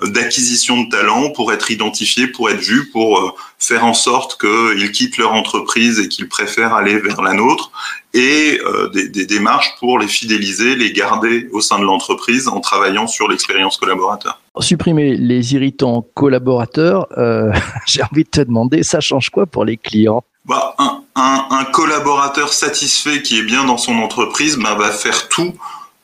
d'acquisition 0.02 0.82
de 0.82 0.90
talents 0.90 1.30
pour 1.30 1.52
être 1.52 1.70
identifiés, 1.70 2.26
pour 2.26 2.50
être 2.50 2.60
vus, 2.60 2.90
pour 2.90 3.18
euh, 3.18 3.30
faire 3.58 3.84
en 3.84 3.94
sorte 3.94 4.38
qu'ils 4.38 4.92
quittent 4.92 5.16
leur 5.16 5.32
entreprise 5.32 5.98
et 6.00 6.08
qu'ils 6.08 6.28
préfèrent 6.28 6.74
aller 6.74 6.98
vers 6.98 7.22
la 7.22 7.32
nôtre, 7.32 7.70
et 8.12 8.60
euh, 8.64 8.88
des, 8.88 9.08
des, 9.08 9.26
démarches 9.26 9.74
pour 9.78 9.98
les 9.98 10.08
fidéliser, 10.08 10.76
les 10.76 10.92
garder 10.92 11.48
au 11.52 11.60
sein 11.60 11.78
de 11.78 11.84
l'entreprise 11.84 12.48
en 12.48 12.60
travaillant 12.60 13.06
sur 13.06 13.28
l'expérience 13.28 13.78
collaborateur. 13.78 14.40
Supprimer 14.60 15.16
les 15.16 15.54
irritants 15.54 16.06
collaborateurs, 16.14 17.06
euh, 17.16 17.52
j'ai 17.86 18.02
envie 18.02 18.24
de 18.24 18.30
te 18.30 18.40
demander, 18.40 18.82
ça 18.82 19.00
change 19.00 19.30
quoi 19.30 19.46
pour 19.46 19.64
les 19.64 19.76
clients? 19.78 20.24
Bah, 20.44 20.74
un, 20.78 21.02
un, 21.16 21.46
un, 21.50 21.64
collaborateur 21.64 22.52
satisfait 22.52 23.20
qui 23.22 23.38
est 23.38 23.42
bien 23.42 23.64
dans 23.64 23.78
son 23.78 23.96
entreprise 23.96 24.56
bah, 24.58 24.76
va 24.76 24.90
faire 24.90 25.28
tout 25.28 25.54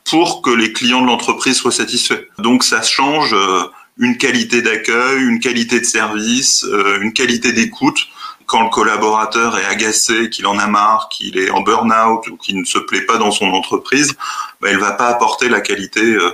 pour 0.04 0.42
que 0.42 0.50
les 0.50 0.72
clients 0.72 1.00
de 1.00 1.06
l'entreprise 1.06 1.56
soient 1.56 1.72
satisfaits. 1.72 2.26
Donc 2.38 2.64
ça 2.64 2.82
change 2.82 3.34
euh, 3.34 3.62
une 3.98 4.16
qualité 4.16 4.62
d'accueil, 4.62 5.22
une 5.22 5.40
qualité 5.40 5.80
de 5.80 5.84
service, 5.84 6.64
euh, 6.64 7.00
une 7.00 7.12
qualité 7.12 7.52
d'écoute. 7.52 7.98
Quand 8.46 8.62
le 8.64 8.70
collaborateur 8.70 9.58
est 9.58 9.64
agacé, 9.64 10.28
qu'il 10.28 10.46
en 10.46 10.58
a 10.58 10.66
marre, 10.66 11.08
qu'il 11.10 11.38
est 11.38 11.50
en 11.50 11.60
burn-out 11.60 12.26
ou 12.28 12.36
qu'il 12.36 12.58
ne 12.58 12.64
se 12.64 12.78
plaît 12.78 13.02
pas 13.02 13.16
dans 13.16 13.30
son 13.30 13.46
entreprise, 13.46 14.14
bah, 14.60 14.70
il 14.70 14.76
ne 14.76 14.80
va 14.80 14.92
pas 14.92 15.08
apporter 15.08 15.48
la 15.48 15.60
qualité 15.60 16.02
euh, 16.02 16.30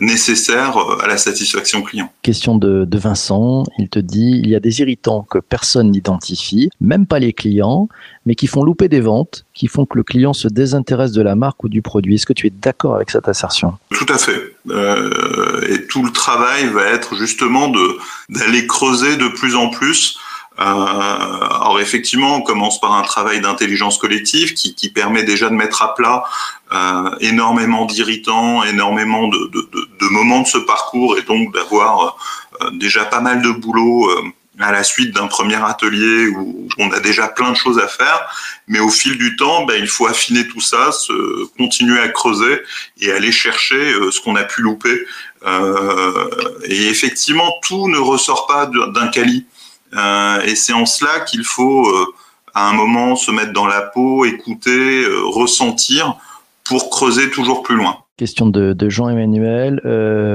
nécessaire 0.00 0.76
euh, 0.76 1.02
à 1.02 1.06
la 1.06 1.16
satisfaction 1.16 1.82
client. 1.82 2.12
Question 2.22 2.56
de, 2.56 2.84
de, 2.84 2.98
Vincent, 2.98 3.64
il 3.78 3.88
te 3.88 3.98
dit, 3.98 4.40
il 4.42 4.48
y 4.48 4.54
a 4.54 4.60
des 4.60 4.80
irritants 4.80 5.26
que 5.28 5.38
personne 5.38 5.90
n'identifie, 5.90 6.70
même 6.80 7.06
pas 7.06 7.18
les 7.18 7.32
clients, 7.32 7.88
mais 8.26 8.34
qui 8.34 8.46
font 8.46 8.62
louper 8.62 8.88
des 8.88 9.00
ventes, 9.00 9.44
qui 9.54 9.66
font 9.66 9.86
que 9.86 9.96
le 9.96 10.04
client 10.04 10.32
se 10.32 10.48
désintéresse 10.48 11.12
de 11.12 11.22
la 11.22 11.34
marque 11.34 11.64
ou 11.64 11.68
du 11.68 11.82
produit. 11.82 12.16
Est-ce 12.16 12.26
que 12.26 12.32
tu 12.32 12.46
es 12.46 12.50
d'accord 12.50 12.94
avec 12.94 13.10
cette 13.10 13.28
assertion? 13.28 13.74
Tout 13.90 14.06
à 14.08 14.18
fait. 14.18 14.54
Euh, 14.70 15.66
et 15.68 15.86
tout 15.86 16.02
le 16.02 16.10
travail 16.10 16.66
va 16.66 16.84
être 16.86 17.16
justement 17.16 17.68
de 17.68 17.98
d'aller 18.28 18.66
creuser 18.66 19.16
de 19.16 19.28
plus 19.28 19.56
en 19.56 19.70
plus 19.70 20.18
alors 20.58 21.78
effectivement, 21.80 22.36
on 22.36 22.42
commence 22.42 22.80
par 22.80 22.92
un 22.94 23.02
travail 23.02 23.40
d'intelligence 23.40 23.96
collective 23.96 24.54
qui, 24.54 24.74
qui, 24.74 24.90
permet 24.90 25.22
déjà 25.22 25.48
de 25.48 25.54
mettre 25.54 25.82
à 25.82 25.94
plat 25.94 26.24
euh, 26.72 27.10
énormément 27.20 27.84
d'irritants, 27.84 28.64
énormément 28.64 29.28
de, 29.28 29.50
de, 29.52 30.08
moments 30.10 30.40
de 30.40 30.48
ce 30.48 30.58
parcours 30.58 31.16
et 31.16 31.22
donc 31.22 31.54
d'avoir 31.54 32.16
euh, 32.62 32.70
déjà 32.72 33.04
pas 33.04 33.20
mal 33.20 33.40
de 33.40 33.50
boulot 33.50 34.10
euh, 34.10 34.22
à 34.60 34.72
la 34.72 34.82
suite 34.82 35.14
d'un 35.14 35.26
premier 35.26 35.62
atelier 35.62 36.28
où 36.28 36.68
on 36.78 36.90
a 36.90 37.00
déjà 37.00 37.28
plein 37.28 37.52
de 37.52 37.56
choses 37.56 37.78
à 37.78 37.86
faire, 37.86 38.28
mais 38.66 38.80
au 38.80 38.90
fil 38.90 39.16
du 39.16 39.36
temps, 39.36 39.64
ben, 39.64 39.76
il 39.78 39.88
faut 39.88 40.06
affiner 40.06 40.46
tout 40.48 40.60
ça, 40.60 40.92
se, 40.92 41.46
continuer 41.56 42.00
à 42.00 42.08
creuser 42.08 42.60
et 43.00 43.12
aller 43.12 43.32
chercher 43.32 43.92
euh, 43.92 44.10
ce 44.10 44.20
qu'on 44.20 44.36
a 44.36 44.44
pu 44.44 44.62
louper. 44.62 45.04
Euh, 45.46 46.28
et 46.64 46.88
effectivement, 46.88 47.54
tout 47.62 47.88
ne 47.88 47.98
ressort 47.98 48.46
pas 48.46 48.66
d'un 48.66 49.08
quali. 49.08 49.46
Euh, 49.94 50.40
et 50.42 50.54
c'est 50.54 50.72
en 50.72 50.86
cela 50.86 51.20
qu'il 51.20 51.44
faut 51.44 51.86
euh, 51.88 52.06
à 52.54 52.68
un 52.68 52.72
moment 52.72 53.16
se 53.16 53.30
mettre 53.30 53.52
dans 53.52 53.66
la 53.66 53.82
peau, 53.82 54.24
écouter, 54.24 55.04
euh, 55.04 55.22
ressentir 55.26 56.16
pour 56.64 56.90
creuser 56.90 57.30
toujours 57.30 57.62
plus 57.62 57.76
loin. 57.76 57.98
Question 58.16 58.48
de, 58.48 58.88
Jean-Emmanuel, 58.88 59.80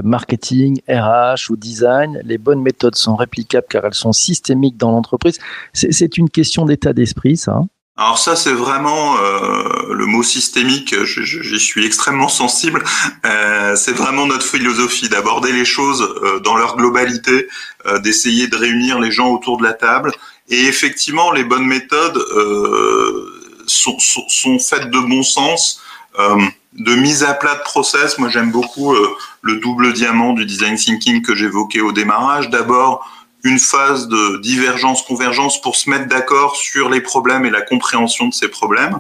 marketing, 0.06 0.80
RH 0.88 1.52
ou 1.52 1.58
design, 1.58 2.22
les 2.24 2.38
bonnes 2.38 2.62
méthodes 2.62 2.96
sont 2.96 3.18
réplicables 3.18 3.68
car 3.70 3.84
elles 3.84 3.94
sont 3.94 4.14
systémiques 4.14 4.78
dans 4.78 4.92
l'entreprise. 4.92 5.38
C'est 5.74 6.18
une 6.18 6.30
question 6.30 6.66
d'état 6.66 6.94
d'esprit, 6.94 7.36
ça 7.36 7.56
hein? 7.58 7.68
Alors 7.96 8.18
ça, 8.18 8.36
c'est 8.36 8.54
vraiment 8.54 9.18
euh, 9.18 9.94
le 9.94 10.06
mot 10.08 10.24
systémique. 10.24 10.96
J'y 11.04 11.60
suis 11.60 11.86
extrêmement 11.86 12.28
sensible. 12.28 12.84
Euh, 13.24 13.76
c'est 13.76 13.92
vraiment 13.92 14.26
notre 14.26 14.48
philosophie 14.48 15.10
d'aborder 15.10 15.52
les 15.52 15.66
choses 15.66 16.02
euh, 16.02 16.40
dans 16.40 16.56
leur 16.56 16.76
globalité, 16.76 17.48
euh, 17.86 18.00
d'essayer 18.00 18.48
de 18.48 18.56
réunir 18.56 19.00
les 19.00 19.12
gens 19.12 19.28
autour 19.28 19.58
de 19.58 19.64
la 19.64 19.74
table. 19.74 20.12
Et 20.50 20.64
effectivement, 20.66 21.32
les 21.32 21.44
bonnes 21.44 21.68
méthodes 21.68 22.18
euh, 22.18 23.30
sont, 23.68 24.58
faites 24.58 24.90
de 24.90 25.00
bon 25.00 25.22
sens. 25.22 25.80
de 26.18 26.96
mise 26.96 27.24
à 27.24 27.36
plat 27.36 27.54
de 27.54 27.62
process. 27.62 28.18
Moi, 28.18 28.30
j'aime 28.30 28.52
beaucoup 28.52 28.96
le 29.42 29.56
double 29.58 29.94
diamant 29.94 30.34
du 30.34 30.46
design 30.46 30.76
thinking 30.76 31.22
que 31.22 31.36
j'évoquais 31.36 31.82
au 31.82 31.92
démarrage. 31.92 32.50
D'abord, 32.50 33.08
une 33.44 33.60
phase 33.60 34.08
de 34.08 34.38
divergence 34.42 35.02
convergence 35.02 35.60
pour 35.62 35.76
se 35.76 35.90
mettre 35.90 36.08
d'accord 36.08 36.56
sur 36.56 36.90
les 36.90 37.02
problèmes 37.02 37.46
et 37.46 37.50
la 37.50 37.62
compréhension 37.62 38.28
de 38.28 38.34
ces 38.34 38.48
problèmes 38.48 39.00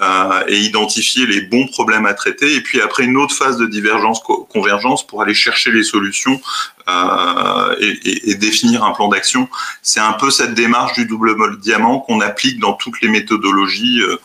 euh, 0.00 0.44
et 0.48 0.58
identifier 0.60 1.26
les 1.26 1.42
bons 1.42 1.66
problèmes 1.66 2.06
à 2.06 2.14
traiter. 2.14 2.54
Et 2.54 2.62
puis 2.62 2.80
après 2.80 3.04
une 3.04 3.18
autre 3.18 3.34
phase 3.34 3.58
de 3.58 3.66
divergence 3.66 4.20
convergence 4.20 5.06
pour 5.06 5.20
aller 5.20 5.34
chercher 5.34 5.70
les 5.70 5.82
solutions 5.82 6.40
euh, 6.88 7.76
et, 7.80 8.30
et, 8.30 8.34
définir 8.34 8.82
un 8.82 8.92
plan 8.92 9.08
d'action. 9.08 9.48
C'est 9.82 10.00
un 10.00 10.14
peu 10.14 10.30
cette 10.30 10.54
démarche 10.54 10.94
du 10.94 11.06
double 11.06 11.60
diamant 11.60 12.00
qu'on 12.00 12.20
applique 12.20 12.58
dans 12.58 12.72
toutes 12.72 13.00
les 13.02 13.08
méthodologies 13.08 14.00
euh, 14.00 14.16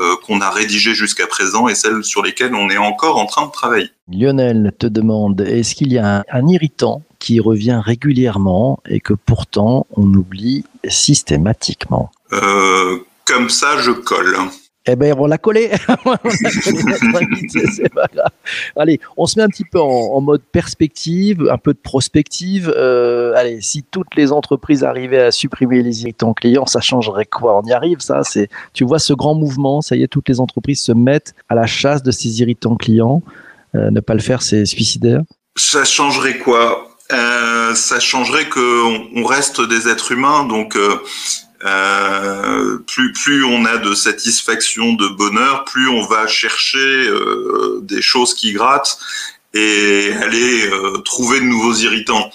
euh, 0.00 0.16
qu'on 0.24 0.40
a 0.40 0.50
rédigées 0.50 0.94
jusqu'à 0.94 1.28
présent 1.28 1.68
et 1.68 1.74
celles 1.74 2.02
sur 2.02 2.22
lesquelles 2.22 2.54
on 2.54 2.68
est 2.68 2.76
encore 2.76 3.16
en 3.16 3.26
train 3.26 3.46
de 3.46 3.52
travailler. 3.52 3.90
Lionel 4.08 4.72
te 4.78 4.86
demande 4.86 5.40
est-ce 5.40 5.74
qu'il 5.74 5.92
y 5.92 5.98
a 5.98 6.24
un 6.28 6.46
irritant 6.48 7.02
qui 7.24 7.40
revient 7.40 7.80
régulièrement 7.82 8.80
et 8.86 9.00
que 9.00 9.14
pourtant 9.14 9.86
on 9.96 10.12
oublie 10.12 10.66
systématiquement 10.86 12.10
euh, 12.32 12.98
Comme 13.24 13.48
ça, 13.48 13.78
je 13.78 13.92
colle. 13.92 14.36
Eh 14.86 14.94
ben, 14.94 15.14
on 15.18 15.24
l'a 15.24 15.38
collé. 15.38 15.70
allez, 18.76 19.00
on 19.16 19.24
se 19.24 19.38
met 19.38 19.42
un 19.42 19.48
petit 19.48 19.64
peu 19.64 19.80
en, 19.80 19.86
en 19.86 20.20
mode 20.20 20.42
perspective, 20.42 21.48
un 21.50 21.56
peu 21.56 21.72
de 21.72 21.78
prospective. 21.78 22.70
Euh, 22.76 23.32
allez, 23.36 23.62
si 23.62 23.82
toutes 23.82 24.14
les 24.16 24.30
entreprises 24.30 24.84
arrivaient 24.84 25.22
à 25.22 25.30
supprimer 25.30 25.82
les 25.82 26.02
irritants 26.02 26.34
clients, 26.34 26.66
ça 26.66 26.80
changerait 26.80 27.24
quoi? 27.24 27.58
On 27.58 27.62
y 27.62 27.72
arrive, 27.72 28.00
ça? 28.00 28.22
C'est, 28.22 28.50
tu 28.74 28.84
vois 28.84 28.98
ce 28.98 29.14
grand 29.14 29.34
mouvement. 29.34 29.80
Ça 29.80 29.96
y 29.96 30.02
est, 30.02 30.08
toutes 30.08 30.28
les 30.28 30.40
entreprises 30.40 30.82
se 30.82 30.92
mettent 30.92 31.34
à 31.48 31.54
la 31.54 31.64
chasse 31.64 32.02
de 32.02 32.10
ces 32.10 32.42
irritants 32.42 32.76
clients. 32.76 33.22
Euh, 33.74 33.90
ne 33.90 34.00
pas 34.00 34.12
le 34.12 34.20
faire, 34.20 34.42
c'est 34.42 34.66
suicidaire? 34.66 35.22
Ça 35.56 35.84
changerait 35.84 36.36
quoi? 36.36 36.93
Euh, 37.14 37.74
ça 37.74 38.00
changerait 38.00 38.48
que 38.48 38.84
on 39.14 39.24
reste 39.24 39.60
des 39.60 39.88
êtres 39.88 40.12
humains, 40.12 40.44
donc 40.44 40.76
euh, 40.76 41.02
euh, 41.64 42.78
plus 42.86 43.12
plus 43.12 43.44
on 43.44 43.64
a 43.64 43.78
de 43.78 43.94
satisfaction, 43.94 44.92
de 44.92 45.08
bonheur, 45.08 45.64
plus 45.64 45.88
on 45.88 46.06
va 46.06 46.26
chercher 46.26 47.08
des 47.82 48.02
choses 48.02 48.34
qui 48.34 48.52
grattent 48.52 48.98
et 49.54 50.12
aller 50.22 50.70
trouver 51.04 51.40
de 51.40 51.46
nouveaux 51.46 51.74
irritants. 51.74 52.30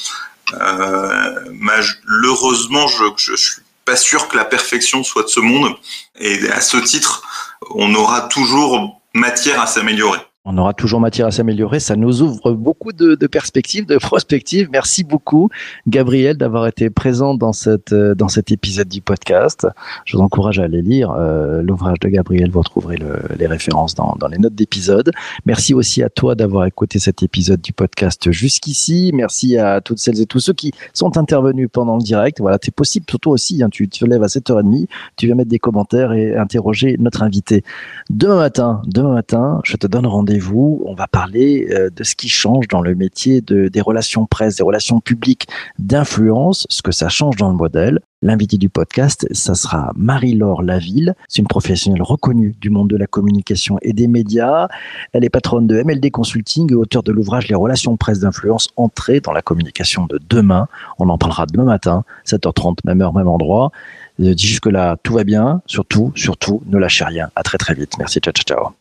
heureusement, 2.24 2.88
je, 2.88 3.03
je, 3.17 3.36
je 3.36 3.36
suis 3.36 3.62
pas 3.86 3.95
sûr 3.95 4.27
que 4.27 4.38
la 4.38 4.45
perfection 4.45 5.03
soit 5.03 5.24
de 5.24 5.29
ce 5.29 5.39
monde, 5.39 5.75
et 6.19 6.50
à 6.50 6.62
ce 6.62 6.77
titre, 6.77 7.24
on 7.71 7.93
aura 7.93 8.21
toujours 8.21 9.01
matière 9.13 9.62
à 9.62 9.67
s'améliorer 9.67 10.19
on 10.46 10.58
aura 10.58 10.74
toujours 10.74 11.00
matière 11.00 11.27
à 11.27 11.31
s'améliorer. 11.31 11.79
Ça 11.79 11.96
nous 11.96 12.22
ouvre 12.22 12.53
beaucoup 12.53 12.93
de, 12.93 13.15
de, 13.15 13.27
perspectives, 13.27 13.86
de 13.86 13.98
prospectives. 14.00 14.69
Merci 14.72 15.03
beaucoup, 15.03 15.50
Gabriel, 15.88 16.38
d'avoir 16.38 16.65
été 16.65 16.89
présent 16.89 17.36
dans 17.36 17.53
cette 17.53 17.93
dans 17.93 18.29
cet 18.29 18.51
épisode 18.51 18.88
du 18.88 19.01
podcast. 19.01 19.67
Je 20.05 20.17
vous 20.17 20.24
encourage 20.24 20.60
à 20.60 20.63
aller 20.63 20.81
lire 20.81 21.12
euh, 21.12 21.62
l'ouvrage 21.62 22.00
de 22.00 22.08
Gabriel. 22.08 22.51
Vous 22.51 22.60
retrouverez 22.60 22.98
le, 22.98 23.19
les 23.38 23.48
références 23.48 23.96
dans, 23.96 24.15
dans 24.19 24.27
les 24.27 24.38
notes 24.38 24.55
d'épisode. 24.55 25.12
Merci 25.46 25.74
aussi 25.74 26.01
à 26.01 26.10
toi 26.10 26.36
d'avoir 26.36 26.65
écouté 26.65 27.00
cet 27.00 27.22
épisode 27.22 27.62
du 27.62 27.74
podcast 27.74 28.31
jusqu'ici. 28.31 29.12
Merci 29.13 29.58
à 29.58 29.81
toutes 29.81 30.00
celles 30.00 30.22
et 30.22 30.25
tous 30.25 30.39
ceux 30.39 30.53
qui 30.53 30.72
sont 30.93 31.17
intervenus 31.17 31.67
pendant 31.72 31.98
le 31.98 32.03
direct. 32.03 32.39
Voilà, 32.39 32.58
c'est 32.63 32.74
possible 32.74 33.05
toi 33.05 33.34
aussi. 33.34 33.62
Hein, 33.62 33.69
tu 33.69 33.89
te 33.89 34.05
lèves 34.05 34.24
à 34.24 34.27
7h30, 34.27 34.88
tu 35.17 35.25
viens 35.25 35.36
mettre 35.36 35.50
des 35.50 35.60
commentaires 35.60 36.13
et 36.13 36.36
interroger 36.36 36.96
notre 36.98 37.24
invité. 37.24 37.63
Demain 38.10 38.38
matin, 38.38 38.81
demain 38.86 39.13
matin, 39.13 39.60
je 39.63 39.75
te 39.75 39.86
donne 39.86 40.08
rendez-vous 40.08 40.38
vous 40.39 40.81
on 40.86 40.93
va 40.93 41.08
parler 41.08 41.67
euh, 41.72 41.89
de 41.89 42.03
ce 42.03 42.15
qui 42.15 42.29
change 42.29 42.67
dans 42.67 42.81
le 42.81 42.96
métier 42.96 43.41
de, 43.41 43.67
des 43.67 43.81
relations 43.81 44.25
presse, 44.25 44.58
des 44.58 44.63
relations 44.63 45.00
publiques 45.00 45.48
d'influence, 45.77 46.65
ce 46.69 46.81
que 46.81 46.91
ça 46.91 47.10
change 47.10 47.36
dans 47.36 47.50
le 47.50 47.55
modèle. 47.55 48.00
L'invité 48.22 48.58
du 48.58 48.67
podcast, 48.67 49.25
ça 49.32 49.56
sera 49.56 49.93
Marie-Laure 49.95 50.62
Laville. 50.62 51.13
C'est 51.30 51.41
une 51.41 51.47
professionnelle 51.47 52.02
reconnue 52.02 52.54
du 52.60 52.69
monde 52.69 52.89
de 52.89 52.97
la 52.97 53.08
communication 53.08 53.78
et 53.82 53.93
des 53.93 54.08
médias. 54.08 54.67
Elle 55.13 55.23
est 55.23 55.30
patronne 55.30 55.67
de 55.67 55.82
MLD 55.82 56.12
Consulting 56.12 56.69
et 56.69 56.75
auteur 56.75 57.02
de 57.02 57.13
l'ouvrage 57.13 57.47
Les 57.47 57.56
relations 57.56 57.95
presse 57.95 58.19
d'influence 58.19 58.69
entrée 58.75 59.21
dans 59.21 59.32
la 59.32 59.41
communication 59.41 60.06
de 60.06 60.19
demain. 60.30 60.67
On 60.97 61.08
en 61.08 61.17
parlera 61.17 61.45
demain 61.45 61.63
matin, 61.63 62.04
7h30, 62.25 62.80
même 62.84 63.02
heure, 63.02 63.13
même 63.13 63.30
endroit. 63.30 63.71
Je 64.19 64.32
dis 64.32 64.47
jusque 64.47 64.65
là, 64.65 64.97
tout 65.02 65.13
va 65.13 65.23
bien. 65.23 65.62
Surtout, 65.65 66.12
surtout, 66.15 66.62
ne 66.65 66.78
lâchez 66.78 67.06
rien. 67.06 67.30
À 67.38 67.43
très 67.43 67.58
très 67.58 67.73
vite. 67.73 67.93
Merci. 67.99 68.19
Ciao, 68.19 68.34
ciao. 68.34 68.73